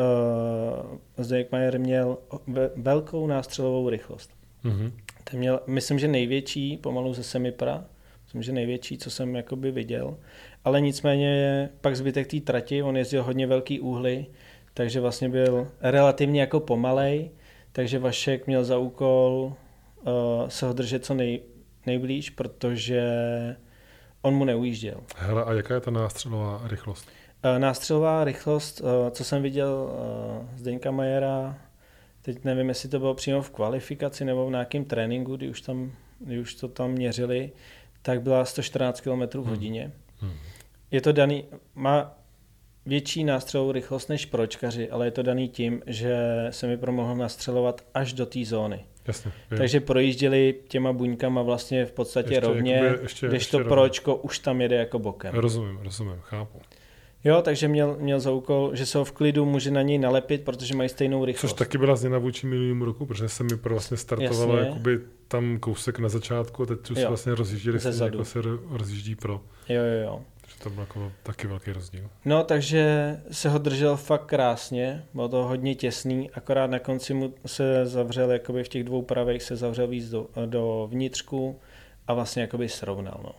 [1.16, 4.31] Zdeněk Majer měl ve, velkou nástřelovou rychlost.
[4.64, 4.92] Mhm.
[5.24, 7.85] Ten měl, myslím, že největší, pomalu ze Semipra,
[8.24, 10.16] myslím, že největší, co jsem jakoby viděl,
[10.64, 14.27] ale nicméně pak zbytek té trati, on jezdil hodně velký úhly,
[14.74, 17.31] takže vlastně byl relativně jako pomalej,
[17.72, 19.53] takže Vašek měl za úkol
[20.03, 21.40] uh, se ho držet co nej,
[21.87, 23.03] nejblíž, protože
[24.22, 25.01] on mu neujížděl.
[25.16, 27.09] Hele, a jaká je ta nástřelová rychlost?
[27.44, 29.90] Uh, nástřelová rychlost, uh, co jsem viděl
[30.40, 31.59] uh, Zdeňka Majera,
[32.22, 35.92] teď nevím, jestli to bylo přímo v kvalifikaci nebo v nějakém tréninku, kdy už, tam,
[36.18, 37.51] kdy už to tam měřili,
[38.03, 39.92] tak byla 114 km v hodině.
[40.20, 40.33] Hmm.
[40.90, 42.14] Je to daný, má
[42.87, 46.16] větší nástřelovou rychlost než pročkaři, ale je to daný tím, že
[46.51, 48.85] se mi promohl nastřelovat až do té zóny.
[49.07, 49.33] Jasně.
[49.57, 53.68] Takže projížděli těma buňkama vlastně v podstatě Ještě rovně, jakoby- ještě- když ještě to rovně.
[53.68, 55.35] pročko už tam jede jako bokem.
[55.35, 56.61] Rozumím, rozumím, chápu.
[57.25, 60.45] Jo, takže měl, měl za úkol, že se ho v klidu může na něj nalepit,
[60.45, 61.51] protože mají stejnou rychlost.
[61.51, 64.69] Což taky byla změna vůči minulému roku, protože se mi pro vlastně startovalo Jasně.
[64.69, 68.61] jakoby tam kousek na začátku a teď už se vlastně rozjížděli stejně, jako se ro-
[68.71, 69.41] rozjíždí pro.
[69.69, 70.23] Jo, jo, jo.
[70.41, 72.11] Takže to byl jako taky velký rozdíl.
[72.25, 77.35] No, takže se ho držel fakt krásně, bylo to hodně těsný, akorát na konci mu
[77.47, 81.59] se zavřel, jakoby v těch dvou pravých se zavřel víc do, do vnitřku
[82.07, 83.31] a vlastně jakoby srovnal, no.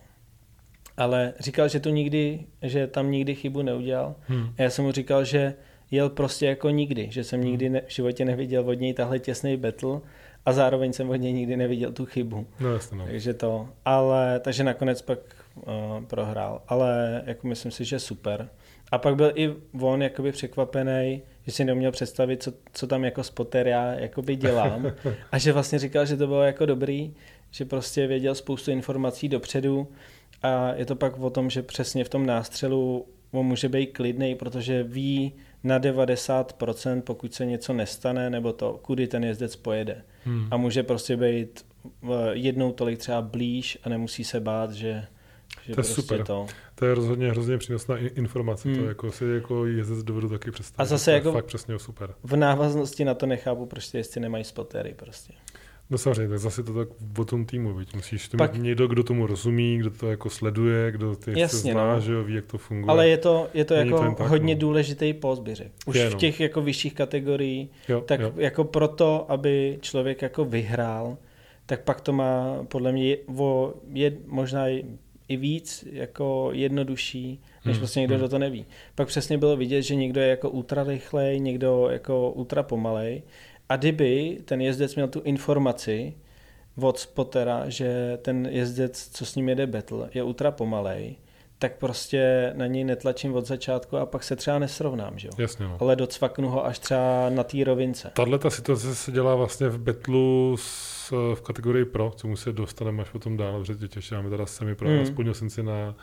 [1.00, 4.14] Ale říkal, že to nikdy, že tam nikdy chybu neudělal.
[4.26, 4.54] Hmm.
[4.58, 5.54] A já jsem mu říkal, že
[5.90, 7.72] jel prostě jako nikdy, že jsem nikdy Hmm.
[7.72, 10.00] ne, v životě neviděl od něj tahle těsný battle
[10.46, 12.46] a zároveň jsem od něj nikdy neviděl tu chybu.
[12.60, 13.04] No jasně, no.
[13.06, 15.18] Takže to, ale, takže nakonec pak
[15.54, 18.48] uh, prohrál, ale jako myslím si, že super.
[18.92, 23.22] A pak byl i on jakoby překvapený, že si neuměl představit, co, co tam jako
[23.24, 24.92] spotter já jakoby dělám
[25.32, 27.14] a že vlastně říkal, že to bylo jako dobrý,
[27.50, 29.88] že prostě věděl spoustu informací dopředu
[30.42, 34.34] a je to pak o tom, že přesně v tom nástřelu on může být klidný,
[34.34, 35.32] protože ví
[35.64, 40.02] na 90%, pokud se něco nestane, nebo to, kudy ten jezdec pojede.
[40.24, 40.48] Hmm.
[40.50, 41.66] A může prostě být
[42.02, 46.24] v- jednou tolik třeba blíž a nemusí se bát, že, že To je prostě super.
[46.24, 46.46] to.
[46.74, 48.78] To je rozhodně hrozně přínosná informace, Hmm.
[48.78, 50.82] to jako si jako jezdec dovedu taky představit.
[50.82, 52.14] A zase to je jako- fakt přesně super.
[52.24, 55.32] V návaznosti na to nechápu, proč ty jezdci nemají spotery prostě.
[55.90, 57.94] No samozřejmě, tak zase to tak o tom týmu, viď?
[57.94, 61.72] musíš to Pak- mít někdo, kdo tomu rozumí, kdo to jako sleduje, kdo ty Jasně,
[61.72, 62.00] zná, no.
[62.00, 62.90] že jo, ví, jak to funguje.
[62.90, 64.60] Ale je to, je to Není to jako jen tak, hodně no.
[64.60, 65.14] důležitý
[65.52, 65.70] řekl.
[65.86, 66.18] Už Je, v no.
[66.18, 68.32] těch jako vyšších kategorií, jo, tak jo.
[68.36, 71.16] jako proto, aby člověk jako vyhrál,
[71.66, 74.68] tak pak to má podle mě je- o, je, možná
[75.28, 78.20] i víc jako jednodušší, než Hmm, vlastně někdo, hmm.
[78.20, 78.66] kdo to neví.
[78.94, 83.22] Pak přesně bylo vidět, že někdo je jako ultra rychlej, někdo jako ultra pomalej.
[83.70, 86.14] A kdyby ten jezdec měl tu informaci
[86.82, 91.16] od spotera, že ten jezdec, co s ním jede battle, je ultra pomalej,
[91.58, 95.32] tak prostě na něj netlačím od začátku a pak se třeba nesrovnám, že jo?
[95.38, 95.76] Jasně, no.
[95.80, 98.10] Ale docvaknu ho až třeba na té rovince.
[98.14, 102.52] Tahle ta situace se dělá vlastně v Betlu s, v kategorii Pro, co mu se
[102.52, 104.88] dostaneme až potom dál, protože tě těšíme teda semi Pro.
[104.88, 105.06] Mm.
[105.06, 105.96] Splnil jsem si na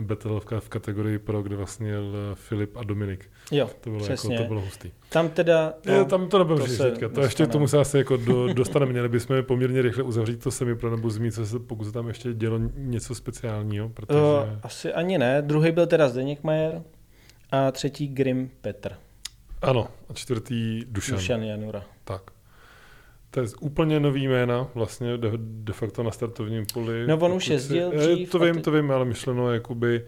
[0.00, 3.30] Battle v, ka- v kategorii Pro, kde vlastně jel Filip a Dominik.
[3.50, 4.34] Jo, To bylo, Přesně.
[4.34, 4.90] jako, to bylo hustý.
[5.08, 5.74] tam teda...
[5.86, 7.08] No, je, tam to nebudu to se teďka.
[7.08, 7.52] To ještě dostaneme.
[7.52, 8.92] tomu se asi jako do, dostaneme.
[8.92, 12.32] Měli bychom poměrně rychle uzavřít to semi Pro nebo zmínit se, pokud se tam ještě
[12.34, 14.18] dělo něco speciálního, protože...
[14.20, 15.42] Uh, asi ani ne.
[15.42, 16.82] Druhý byl teda Zdeněk Majer
[17.50, 18.92] a třetí Grim Petr.
[19.62, 21.16] Ano, a čtvrtý Dušan.
[21.16, 21.84] Dušan Janura.
[22.04, 22.22] Tak.
[23.34, 27.06] To je úplně nový jména, vlastně de, de facto na startovním poli.
[27.06, 30.04] No, on už jezdil si, dřív To vím, ty- to vím, ale myšleno jakoby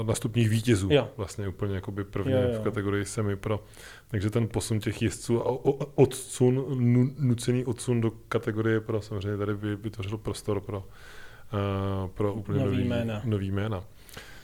[0.00, 0.88] uh, na stupních vítězů.
[0.92, 1.08] Jo.
[1.16, 2.60] Vlastně úplně jakoby první Jo, jo.
[2.60, 3.64] v kategorii semi pro.
[4.08, 9.54] Takže ten posun těch jezdců a odsun, nu, nucený odsun do kategorie pro samozřejmě tady
[9.54, 13.20] by vytvořil prostor pro, uh, pro úplně Nový nový, jména.
[13.24, 13.84] nový jména.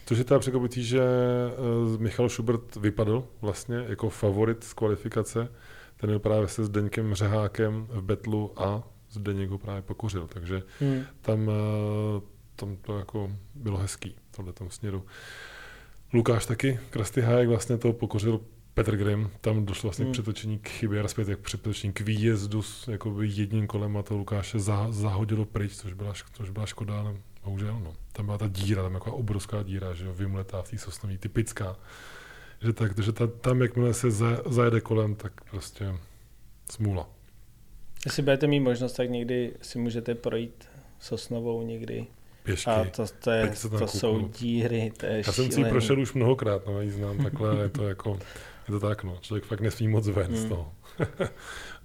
[0.06, 1.00] Což je teda překvapitý, že
[1.98, 5.48] Michal Schubert vypadl vlastně jako favorit z kvalifikace.
[6.02, 10.26] Ten byl právě se Zdeňkem Řehákem v Betlu a Zdeněk ho právě pokořil.
[10.26, 11.02] Takže Hmm.
[11.20, 12.20] tam, eh,
[12.56, 15.04] tam to jako bylo hezký v tomhle směru.
[16.12, 18.40] Lukáš taky, Krasty Hájek vlastně to pokořil
[18.74, 20.12] Petr Grimm, tam došlo vlastně Hmm.
[20.12, 24.16] k přetočení k chybě, respektive k přetočení k výjezdu s jakoby jedním kolem a to
[24.16, 27.92] Lukáše za, zahodilo pryč, což byla, což byla škoda, ale bohužel, no.
[28.12, 31.76] Tam byla ta díra, tam jako obrovská díra, že jo, vymletá v té sosnový, typická.
[32.64, 35.94] Že, tak, že ta, tam, jakmile se za, zajede kolem, tak prostě
[36.70, 37.08] smůla.
[38.04, 40.64] Jestli budete mít možnost, tak někdy si můžete projít
[41.00, 42.06] Sosnovou někdy.
[42.42, 42.70] Pěšky.
[42.70, 45.70] A to, to, je, to jsou díry, to je Já jsem si ji šílený.
[45.70, 48.18] prošel už mnohokrát, no, ji znám takhle, je to jako,
[48.68, 50.48] je to tak, no, člověk fakt nesmí moc ven z Hmm.
[50.48, 50.72] toho.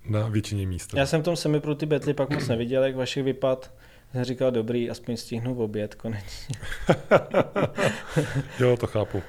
[0.09, 0.93] Na většině míst.
[0.93, 3.71] Já jsem v tom semi pro ty betly pak moc neviděl, jak vašich vypad.
[4.11, 6.55] Jsem říkal, dobrý, aspoň stihnu v oběd konečně.
[8.59, 9.23] Jo, to chápu.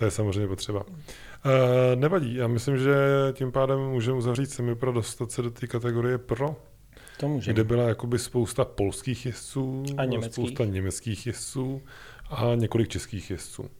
[0.00, 0.84] To je samozřejmě potřeba.
[0.86, 0.92] Uh,
[1.94, 2.94] nevadí, já myslím, že
[3.32, 6.56] tím pádem můžeme uzavřít semi pro dostat se do té kategorie pro,
[7.18, 10.32] To kde byla jakoby spousta polských jezdců, A německých.
[10.34, 11.82] spousta německých jezdců
[12.30, 13.70] a několik českých jezdců.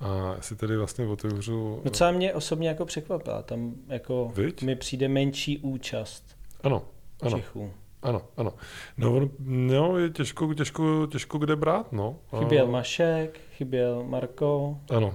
[0.00, 1.80] A si tedy vlastně otevřu...
[1.84, 3.42] Docela mě osobně jako překvapila.
[3.42, 4.62] Tam jako Viď?
[4.62, 6.24] mi přijde menší účast
[6.62, 6.82] Ano,
[7.22, 7.36] ano.
[7.38, 7.70] Čechů.
[8.02, 8.52] Ano, ano.
[8.96, 12.16] No, on, no je těžko, těžko, těžko kde brát, no.
[12.38, 15.14] Chyběl Mašek, chyběl Marko, Ano,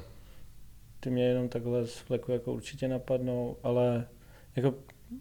[0.99, 4.07] ty mě jenom takhle z fleku jako určitě napadnou, ale
[4.55, 4.73] jako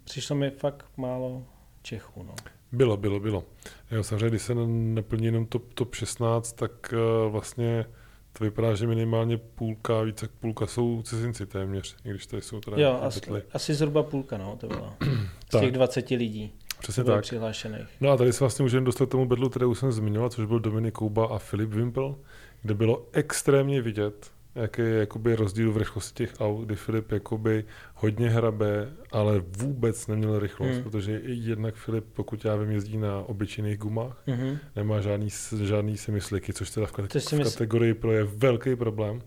[0.04, 1.46] přišlo mi fakt málo
[1.82, 2.34] Čechů, no.
[2.72, 3.44] bylo, bylo, bylo.
[3.90, 7.84] Jo, samozřejmě, když se neplní jenom top, top 16, tak uh, vlastně
[8.32, 12.60] to vypadá, že minimálně půlka, více jak půlka jsou cizinci téměř, i když tady jsou
[12.60, 13.20] teda Jo, asi,
[13.52, 14.94] asi zhruba půlka, no, to bylo.
[15.46, 15.60] Z Tak.
[15.60, 17.22] těch 20 lidí, Přesně tak.
[17.22, 17.86] přihlášených.
[18.00, 20.46] No a tady se vlastně můžeme dostat k tomu bedlu, který už jsem zmiňoval, což
[20.46, 22.16] byl Dominik Kouba a Filip Wimpel,
[22.62, 27.64] kde bylo extrémně vidět, jaký je jakoby rozdíl v rychlosti těch aut, kdy Filip jakoby
[27.94, 30.82] hodně hrabe, ale vůbec neměl rychlost, Hmm.
[30.82, 34.58] protože i jednak Filip, pokud já vím, jezdí na obyčejných gumách, Mhm.
[34.76, 35.28] nemá žádný,
[35.62, 39.22] žádný semisliky, což teda v, kate- v kategorii pro je velký problém.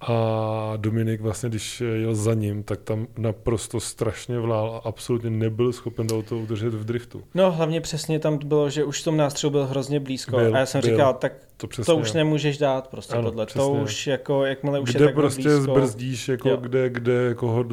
[0.00, 5.72] A Dominik vlastně, když jel za ním, tak tam naprosto strašně vlál a absolutně nebyl
[5.72, 7.22] schopen to auto udržet v driftu.
[7.34, 10.58] No hlavně přesně tam bylo, že už v tom nástřelu byl hrozně blízko Byl, a
[10.58, 10.90] já jsem byl.
[10.90, 11.94] říkal, tak To přesně.
[11.94, 13.46] to už nemůžeš dát prostě Ano, tohle.
[13.46, 13.80] To přesně.
[13.82, 15.60] už jako, jakmile už je kde takhle prostě blízko.
[15.62, 16.56] zbrzdíš, jako Jo.
[16.56, 17.64] kde, kde, jako ho,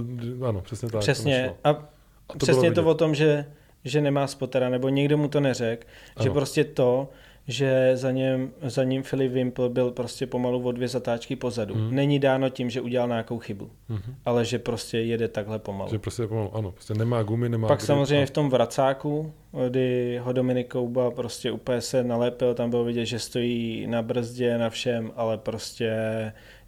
[0.47, 0.91] ano, přesně tak.
[0.91, 1.53] to Přesně.
[1.63, 3.45] A A to přesně to o tom, že,
[3.83, 5.87] že nemá spotera, nebo někdo mu to neřekl,
[6.23, 7.09] že prostě to,
[7.47, 11.75] že za, něm, za ním Filip Wimpel byl prostě pomalu o dvě zatáčky pozadu.
[11.75, 11.95] Mhm.
[11.95, 14.15] Není dáno tím, že udělal nějakou chybu, Mhm.
[14.25, 15.89] ale že prostě jede takhle pomalu.
[15.91, 19.33] Že prostě pomalu, ano, prostě nemá gumy, nemá Pak grip samozřejmě a- v tom vracáku,
[19.69, 24.57] kdy ho Dominik Kouba prostě úplně se nalepil, tam bylo vidět, že stojí na brzdě,
[24.57, 25.91] na všem, ale prostě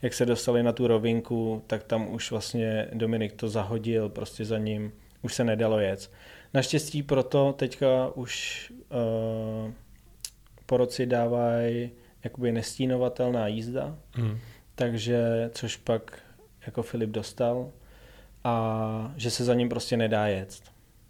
[0.01, 4.57] jak se dostali na tu rovinku, tak tam už vlastně Dominik to zahodil prostě za
[4.57, 4.91] ním,
[5.21, 6.11] už se nedalo jet.
[6.53, 8.65] Naštěstí proto teďka už
[9.65, 9.71] uh,
[10.67, 11.91] po roci dávají
[12.23, 14.37] jakoby nestínovatelná jízda, Mhm.
[14.75, 16.19] takže což pak
[16.65, 17.69] jako Filip dostal
[18.43, 20.59] a že se za ním prostě nedá jet.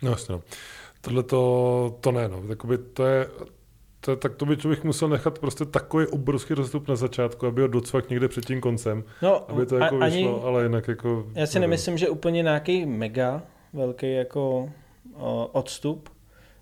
[0.02, 0.42] No jasně, no.
[1.02, 2.42] Tohle to, to ne, no.
[2.48, 3.28] Takoby to je,
[4.00, 7.62] to je, tak to by člověk musel nechat prostě takový obrovský rostup na začátku, aby
[7.62, 10.88] ho docvak někde před tím koncem, No, aby to a- jako ani, vyšlo, ale jinak
[10.88, 11.28] jako...
[11.34, 11.70] já si nevím.
[11.70, 13.44] nemyslím, že úplně nějaký mega
[13.74, 14.70] velký jako
[15.16, 16.10] o, odstup,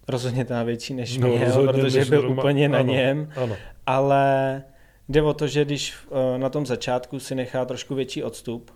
[0.08, 2.94] rozhodně ta větší než No, měl, rozhodně protože než byl doma- úplně na ano.
[2.94, 4.64] něm, Ano, ale
[5.10, 8.72] jde o to, že když eh, na tom začátku si nechá trošku větší odstup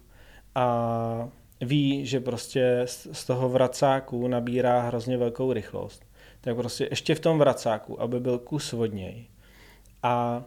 [0.55, 1.29] a
[1.61, 6.05] ví, že prostě z toho vracáku nabírá hrozně velkou rychlost,
[6.41, 9.25] tak prostě ještě v tom vracáku, aby byl kus od něj
[10.03, 10.43] a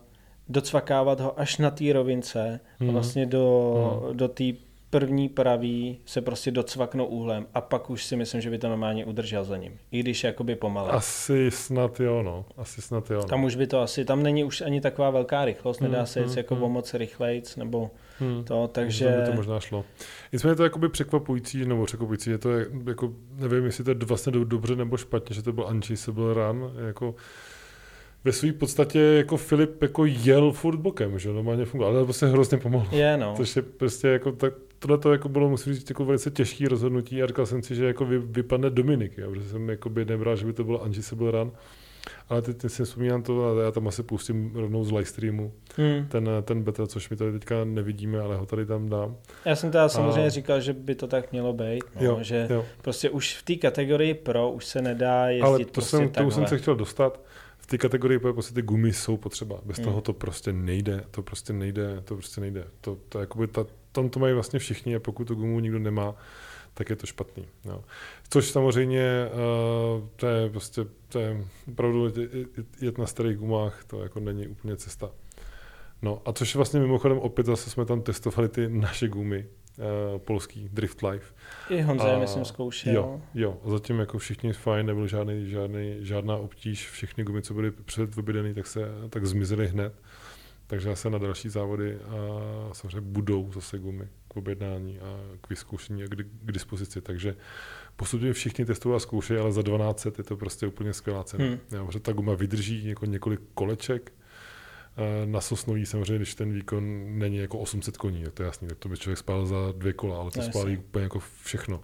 [0.48, 2.92] docvakávat ho až na té rovince a Mhm.
[2.92, 3.74] vlastně do,
[4.06, 4.16] Mhm.
[4.16, 4.44] do té
[4.92, 9.04] první pravý se prostě docvaknou úhlem a pak už si myslím, že by to normálně
[9.04, 9.78] udržel za ním.
[9.90, 10.90] I když jakoby pomalé.
[10.90, 12.44] asi snad jo, no.
[12.56, 13.16] Asi snad jo.
[13.18, 13.24] No.
[13.28, 16.20] Tam už by to asi, tam není už ani taková velká rychlost, nedá Hmm, se
[16.20, 16.72] jít hmm, jako hmm.
[16.72, 18.44] moc rychlejc, nebo Hmm.
[18.44, 19.84] to, Takže takže by to možná šlo.
[20.32, 23.96] Nicméně to je jakoby překvapující, nebo překvapující, je to je, jako, nevím, jestli to je
[24.04, 27.14] vlastně do- dobře nebo špatně, že to byl unchaseable run, jako
[28.24, 32.58] ve své podstatě jako Filip jako jel furt bokem, že normálně fungoval, ale prostě hrozně
[32.58, 32.86] pomalu.
[32.90, 33.34] je no.
[33.36, 37.22] Což je prostě jako tak, tohle to jako bylo, musím říct, jako velice těžké rozhodnutí
[37.22, 40.36] a říkal jsem si, že jako vy, vypadne Dominik, jo, protože jsem jako by nebral,
[40.36, 41.52] že by to bylo unchaseable run.
[42.28, 45.52] Ale teď, teď si vzpomínám to a já tam asi pustím rovnou z live streamu
[45.76, 46.06] Hmm.
[46.08, 49.16] ten, ten battle, což my tady teďka nevidíme, ale ho tady tam dám.
[49.44, 52.46] Já jsem teda samozřejmě A- říkal, že by to tak mělo být, no, Jo, že
[52.50, 52.64] jo.
[52.82, 56.12] prostě už v té kategorii pro už se nedá jezdit Ale to prostě jsem, už
[56.14, 56.48] jsem takhle.
[56.48, 57.20] se chtěl dostat.
[57.58, 59.60] V té kategorii prostě ty gumy jsou potřeba.
[59.64, 59.84] Bez Hmm.
[59.84, 61.04] toho to prostě nejde.
[61.10, 62.00] To prostě nejde.
[62.04, 62.64] To prostě nejde.
[62.80, 66.14] To, to jakoby ta, tam to mají vlastně všichni a pokud tu gumu nikdo nemá,
[66.74, 67.46] tak je to špatný.
[67.64, 67.84] Jo.
[68.30, 72.06] Což samozřejmě uh, to je prostě, to je opravdu
[72.80, 75.10] jet- na starých gumách, to jako není úplně cesta.
[76.02, 79.46] No a což vlastně mimochodem opět zase jsme tam testovali ty naše gumy,
[79.78, 81.34] uh, polský Drift Life.
[81.70, 82.94] I Honza je, A- myslím, zkoušel.
[82.94, 83.58] Jo, jo.
[83.66, 86.90] A zatím jako všichni fajn, nebyl žádný, žádný, žádná obtíž.
[86.90, 88.80] Všechny gumy, co byly před vybedený, tak se
[89.10, 89.94] tak zmizely hned.
[90.72, 96.04] Takže zase na další závody a samozřejmě budou zase gumy k objednání a k vyzkoušení
[96.04, 97.00] a k, k dispozici.
[97.00, 97.36] Takže
[97.96, 101.44] postupně všichni testují a zkoušejí, ale za 12 je to prostě úplně skvělá cena.
[101.44, 101.86] Hmm.
[101.86, 104.12] Protože ta guma vydrží jako několik koleček.
[104.96, 108.78] Eh, Na sosnový samozřejmě, když ten výkon není jako 800 koní, to je jasný, tak
[108.78, 111.80] to by člověk spál za dvě kola, ale to No, spálí úplně jako všechno.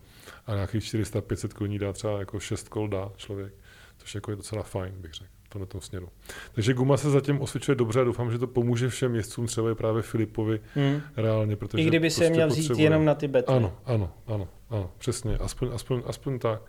[0.47, 3.55] A nějakých 400-500 koní dá třeba jako 6 kol dá člověk,
[3.99, 6.09] což jako je docela fajn, bych řekl, tomhle tom směru.
[6.53, 9.75] Takže guma se zatím osvědčuje dobře a doufám, že to pomůže všem jezdcům, třeba i
[9.75, 11.01] právě Filipovi Hmm.
[11.17, 13.57] reálně, protože I kdyby prostě měl vzít potřebuje- jenom na ty betly.
[13.57, 16.63] Ano, ano, ano, ano, přesně, aspoň, aspoň, aspoň tak,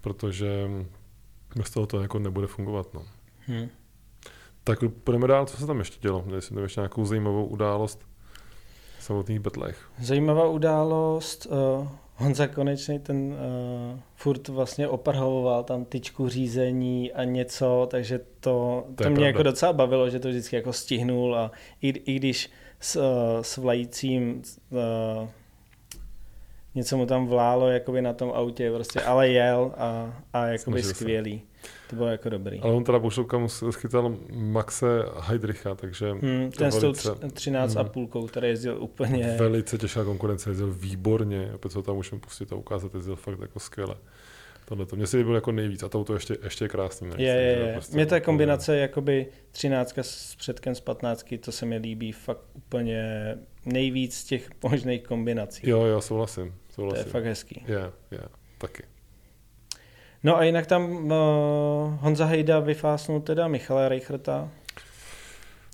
[0.00, 0.70] protože
[1.56, 2.94] bez toho to jako nebude fungovat.
[2.94, 3.02] No.
[3.46, 3.68] Hmm.
[4.64, 6.22] Tak půjdeme dál, co se tam ještě dělo?
[6.26, 8.06] Měli jsme tam ještě nějakou zajímavou událost
[8.98, 9.90] v samotných betlech.
[10.02, 11.46] Zajímavá událost.
[11.80, 11.88] Uh,
[12.20, 19.04] Honza Konečný ten uh, furt vlastně oprhovoval tam tyčku řízení a něco, takže to, To
[19.04, 19.26] to, mě pravda.
[19.26, 21.50] jako docela bavilo, že to vždycky jako stihnul a
[21.82, 22.50] i, i když
[22.80, 23.02] s, uh,
[23.42, 25.28] s vlajícím uh,
[26.74, 30.94] něco mu tam vlálo jakoby na tom autě, prostě, ale jel a, a jakoby Snažil
[30.94, 30.94] se.
[30.94, 31.42] skvělý.
[31.90, 32.60] To bylo jako dobrý.
[32.60, 34.86] Ale on teda mu schytal Maxe
[35.20, 37.90] Heidricha, takže Hmm, ten s tou velice- tř- 13 a hmm.
[37.90, 39.36] půlkou, který jezdil úplně...
[39.38, 43.60] velice těžká konkurence, jezdil výborně, opět co tam můžeme pustit a ukázat, jezdil fakt jako
[43.60, 43.94] skvěle.
[44.68, 47.10] Tohle to mě se líbilo jako nejvíc a to auto ještě, ještě je krásný.
[47.16, 47.72] Je, je, je.
[47.72, 52.40] prostě Mě ta kombinace jakoby 13 s předkem z 15, to se mi líbí fakt
[52.54, 53.34] úplně
[53.66, 55.68] nejvíc z těch možných kombinací.
[55.70, 56.44] Jo, jo, souhlasím.
[56.44, 57.04] to je souhlasím.
[57.04, 57.64] fakt hezký.
[57.68, 58.20] Je, je,
[58.58, 58.82] taky.
[60.24, 61.10] No a jinak tam uh,
[62.00, 64.48] Honza Hejda vyfásnul teda Michala Reicherta.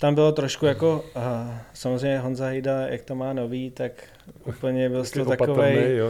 [0.00, 1.22] Tam bylo trošku jako, uh,
[1.72, 3.92] samozřejmě Honza Hejda, jak to má nový, tak
[4.44, 5.62] úplně byl to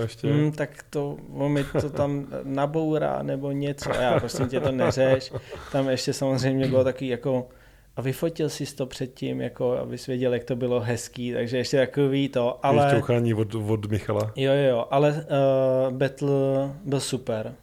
[0.03, 0.29] ještě.
[0.29, 3.91] Hmm, tak to, on mi to tam nabourá nebo něco.
[3.91, 5.33] A já prosím tě to neřeš.
[5.73, 7.49] Tam ještě samozřejmě bylo takový jako
[7.97, 12.29] a vyfotil jsi to předtím, jako abys věděl, jak to bylo hezký, takže ještě takový
[12.29, 12.95] to, ale...
[12.95, 14.33] Ještě od, od Michala.
[14.37, 16.31] Jo, jo, jo, ale uh, Battle
[16.85, 17.55] byl super.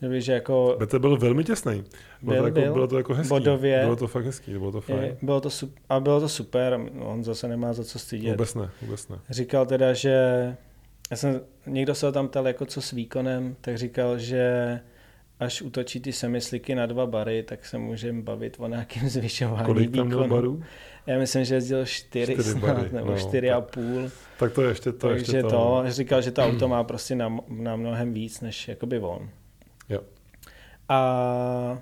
[0.00, 1.84] Takže že jako Bete byl velmi těsný.
[2.22, 2.72] Bylo, Byl, to jako, byl.
[2.72, 3.28] bylo to jako hezký.
[3.28, 3.80] Bodově.
[3.84, 5.16] Bylo to fakt hezký, bylo to fajn.
[5.22, 5.48] bylo to
[5.88, 8.30] a bylo to super, on zase nemá za co stydět.
[8.30, 9.18] Vůbec ne, vůbec ne.
[9.30, 10.10] Říkal teda, že
[11.10, 14.80] já jsem, někdo se ho tam ptal jako co s výkonem, tak říkal, že
[15.40, 19.96] až utočí ty semisliky na dva bary, tak se můžeme bavit o nějakém zvyšování Kolik
[19.96, 20.62] tam měl barů?
[21.06, 24.10] Já myslím, že jezdil čtyři, Čtyři snad, bary, nebo no, čtyři a půl.
[24.38, 25.08] Tak to je ještě to.
[25.08, 25.82] takže ještě to, to.
[25.86, 29.28] říkal, že to auto má prostě na, na mnohem víc, než jakoby on.
[30.90, 31.78] A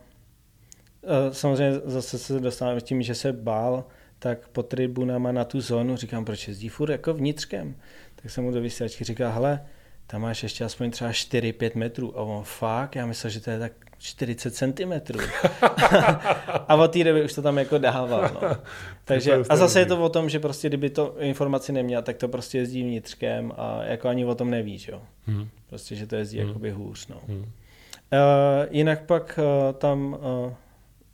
[1.32, 3.84] samozřejmě zase se dostáváme tím, že se bál,
[4.18, 7.74] tak pod tribunama na tu zónu říkám, proč jezdí furt jako vnitřkem.
[8.22, 9.66] Tak jsem mu do vysílačky říkal, hele,
[10.06, 12.18] tam máš ještě aspoň třeba 4-5 metrů.
[12.18, 15.18] A on fakt, já myslel, že to je tak 40 centimetrů.
[16.68, 18.30] a od té doby už to tam jako dával.
[18.34, 18.40] No.
[19.04, 22.28] Takže, a zase je to o tom, že prostě kdyby to informaci neměl, tak to
[22.28, 25.02] prostě jezdí vnitřkem a jako ani o tom neví, že jo.
[25.26, 25.48] Hmm.
[25.68, 26.48] Prostě, že to jezdí Hmm.
[26.48, 27.08] jakoby hůř.
[27.08, 27.20] No.
[27.28, 27.50] Hmm.
[28.70, 30.52] Jinak pak uh, tam uh,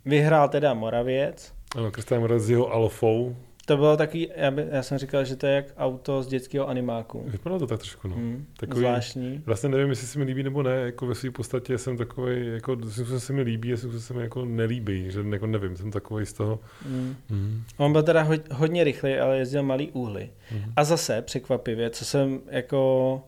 [0.04, 1.52] vyhrál teda Moravěc.
[1.76, 3.36] Ano, Kristian Moravěc s jeho Alfou.
[3.66, 6.68] To bylo takový, já, by, já jsem říkal, že to je jak auto z dětského
[6.68, 7.24] animáku.
[7.26, 8.14] Vypadalo to tak trošku, no.
[8.14, 9.42] Hmm, Takový- zvláštní.
[9.46, 12.76] Vlastně nevím, jestli se mi líbí nebo ne, jako ve své podstatě jsem takový, jako
[12.90, 16.32] jsem se mi líbí, jestli se mi jako nelíbí, že jako nevím, jsem takový z
[16.32, 16.60] toho.
[16.82, 17.16] Hmm.
[17.30, 17.62] Mm.
[17.76, 20.30] On byl teda ho, hodně rychlý, ale jezdil malý úhly.
[20.52, 20.72] Mm.
[20.76, 23.22] A zase překvapivě, co jsem jako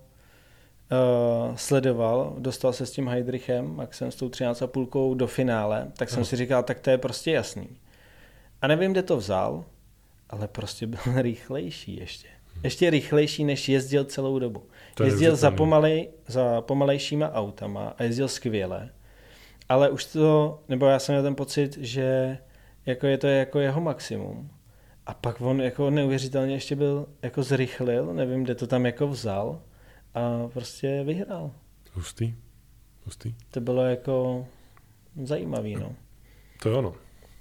[0.90, 6.18] uh, sledoval, dostal se s tím Heidrichem, Maxem s tou 13,5 do finále, tak jsem
[6.18, 6.24] Ano.
[6.24, 7.68] si říkal, tak to je prostě jasný.
[8.62, 9.64] A nevím, kde to vzal,
[10.30, 12.28] ale prostě byl rychlejší ještě.
[12.64, 14.62] Ještě rychlejší, než jezdil celou dobu.
[14.94, 15.56] To je Jezdil za, neuvěřitelný.
[15.56, 18.90] pomalej, za pomalejšíma autama a jezdil skvěle.
[19.68, 22.38] Ale už to, nebo já jsem měl ten pocit, že
[22.86, 24.50] jako je to jako jeho maximum.
[25.06, 29.60] A pak on jako neuvěřitelně ještě byl, jako zrychlil, nevím, kde to tam jako vzal
[30.16, 31.50] a prostě vyhrál.
[31.92, 32.34] Hustý.
[33.04, 33.34] Hustý.
[33.50, 34.46] To bylo jako
[35.22, 35.94] zajímavý, no.
[36.62, 36.94] To je ono.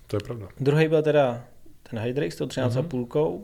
[0.07, 0.47] To je pravda.
[0.59, 1.43] Druhý byl teda
[1.89, 2.49] ten Heidrich s tou Mhm.
[2.49, 3.43] 13,5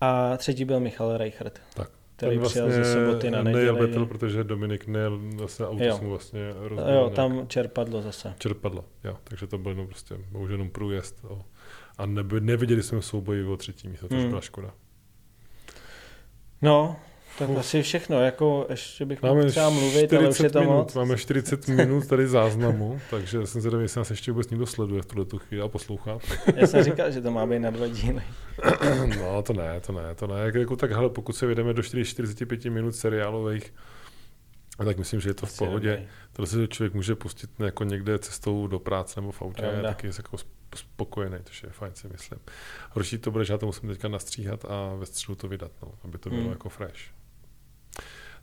[0.00, 1.90] a třetí byl Michal Reichert, Tak.
[2.16, 3.86] který Ten přijel ze soboty na nejel neděli.
[3.86, 5.98] Vettel, protože Dominik nejel, zase auto Jo.
[6.02, 8.34] vlastně Jo, rozbil tam čerpadlo zase.
[8.38, 8.84] čerpadlo.
[9.04, 11.24] Jo, takže to byl jenom prostě bohužel jenom průjezd.
[11.24, 11.44] O,
[11.98, 14.28] a neby, neviděli jsme souboji o třetí místo, což Hmm.
[14.28, 14.74] byla škoda.
[16.62, 16.96] No,
[17.38, 17.58] tak Uf.
[17.58, 20.72] asi všechno, jako ještě bych mohl Máme třeba mluvit, ale už je 40 to minut,
[20.74, 20.94] moc.
[20.94, 25.06] máme 40 minut tady záznamu, takže jsem zvědavý, jestli nás ještě vůbec někdo sleduje v
[25.06, 26.18] tuhle tu chvíli a poslouchá.
[26.56, 28.22] Já jsem říkal, že to má být na dva díly.
[29.20, 30.40] No, to ne, to ne, to ne.
[30.40, 33.74] Jak, jako tak, hele, pokud se vyjdeme do 4, 45 minut seriálových,
[34.84, 36.06] tak myslím, že je to v pohodě.
[36.32, 40.06] To si člověk může pustit jako někde cestou do práce nebo v autě je taky
[40.06, 42.38] jako sp- spokojený, což je fajn si myslím.
[42.90, 45.92] Horší to bude, že já to musím teďka nastříhat a ve středu to vydat, no,
[46.04, 46.50] aby to bylo Hmm.
[46.50, 47.00] jako fresh.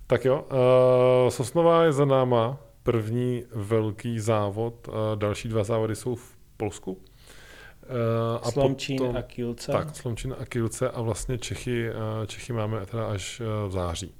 [0.07, 6.15] Tak jo, uh, Sosnová je za náma, první velký závod, uh, další dva závody jsou
[6.15, 6.91] v Polsku.
[8.41, 9.71] Uh, Slomčín potom- a Kielce.
[9.71, 14.15] tak, Slomčina a Kielce a vlastně Čechy, eh, Čechy máme teda až eh, v září.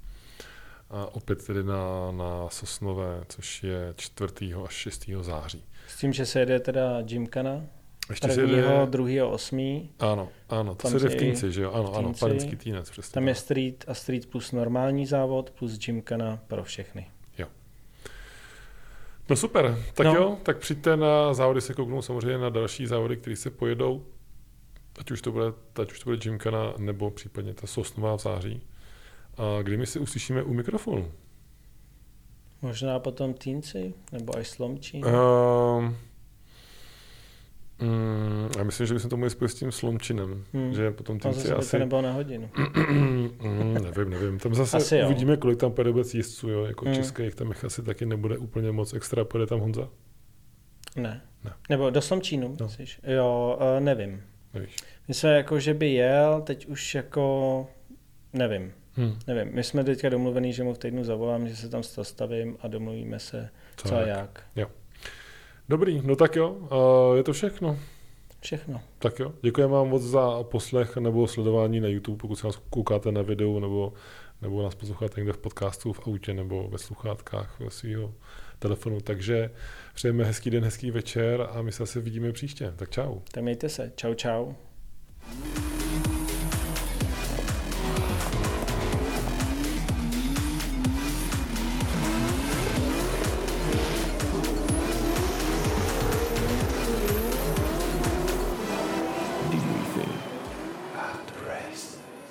[0.89, 4.53] A opět tedy na, na Sosnové, což je 4.
[4.65, 5.23] až 6.
[5.23, 5.65] září.
[5.88, 7.61] S tím, že se jede teda Gymkana,
[8.09, 9.89] Ještě prvního, jede, druhého, osmý.
[9.99, 11.71] ano, ano, to tam se jde v Týnci, že jo?
[11.71, 12.19] Ano, v ano, Týnci.
[12.19, 13.13] panenský týnec, přesně.
[13.13, 17.07] Tam je street a street plus normální závod plus Gymkana pro všechny.
[19.29, 20.13] No super, tak No.
[20.15, 24.05] jo, tak přijďte na závody se kouknout samozřejmě na další závody, které se pojedou,
[24.99, 25.45] ať už to bude,
[25.81, 28.61] ať už to bude Gymkana, nebo případně ta Sosnová v září.
[29.37, 31.11] A kdy my si uslyšíme u mikrofonu?
[32.61, 35.05] Možná potom Týnci nebo až Slomčín.
[35.05, 35.97] Um,
[37.80, 40.74] mm, já myslím, že bychom to mohli spojit s tím slomčinem, Hmm.
[40.74, 41.80] že potom Tam tím si zase by to asi...
[41.80, 42.49] nebylo na hodinu.
[42.91, 44.39] mm, nevím, nevím.
[44.39, 45.05] Tam zase Asi jo.
[45.05, 46.63] uvidíme, kolik tam pojede vůbec jezdců, jo?
[46.65, 46.95] jako Hmm.
[46.95, 49.89] českých, tam jich asi taky nebude úplně moc extra, pojede tam Honza,
[50.95, 51.21] Ne.
[51.43, 51.51] Ne.
[51.69, 52.65] Nebo do Slomčínu, No.
[52.65, 52.99] myslíš?
[53.03, 54.21] Jo, uh, nevím.
[54.53, 54.76] nevíš.
[55.07, 57.67] My jsme jako, že by jel, teď už jako,
[58.34, 58.71] nevím.
[58.95, 59.19] Hmm.
[59.28, 62.67] Nevím, my jsme teďka domluvený, že mu v týdnu zavolám, že se tam zastavím a
[62.67, 64.43] domluvíme se, Co, co a jak.
[64.55, 64.69] jak.
[65.74, 67.80] Dobrý, no tak jo, uh, je to všechno.
[68.39, 68.82] Všechno.
[68.99, 73.11] Tak jo, děkujeme vám moc za poslech nebo sledování na YouTube, pokud se nás koukáte
[73.11, 73.93] na videu nebo,
[74.41, 78.13] nebo nás posloucháte někde v podcastu, v autě nebo ve sluchátkách svého
[78.59, 79.01] telefonu.
[79.01, 79.49] Takže
[79.93, 82.74] přejeme hezký den, hezký večer a my se asi vidíme příště.
[82.76, 83.19] Tak čau.
[83.32, 83.91] Tak mějte se.
[83.95, 84.53] Čau, čau.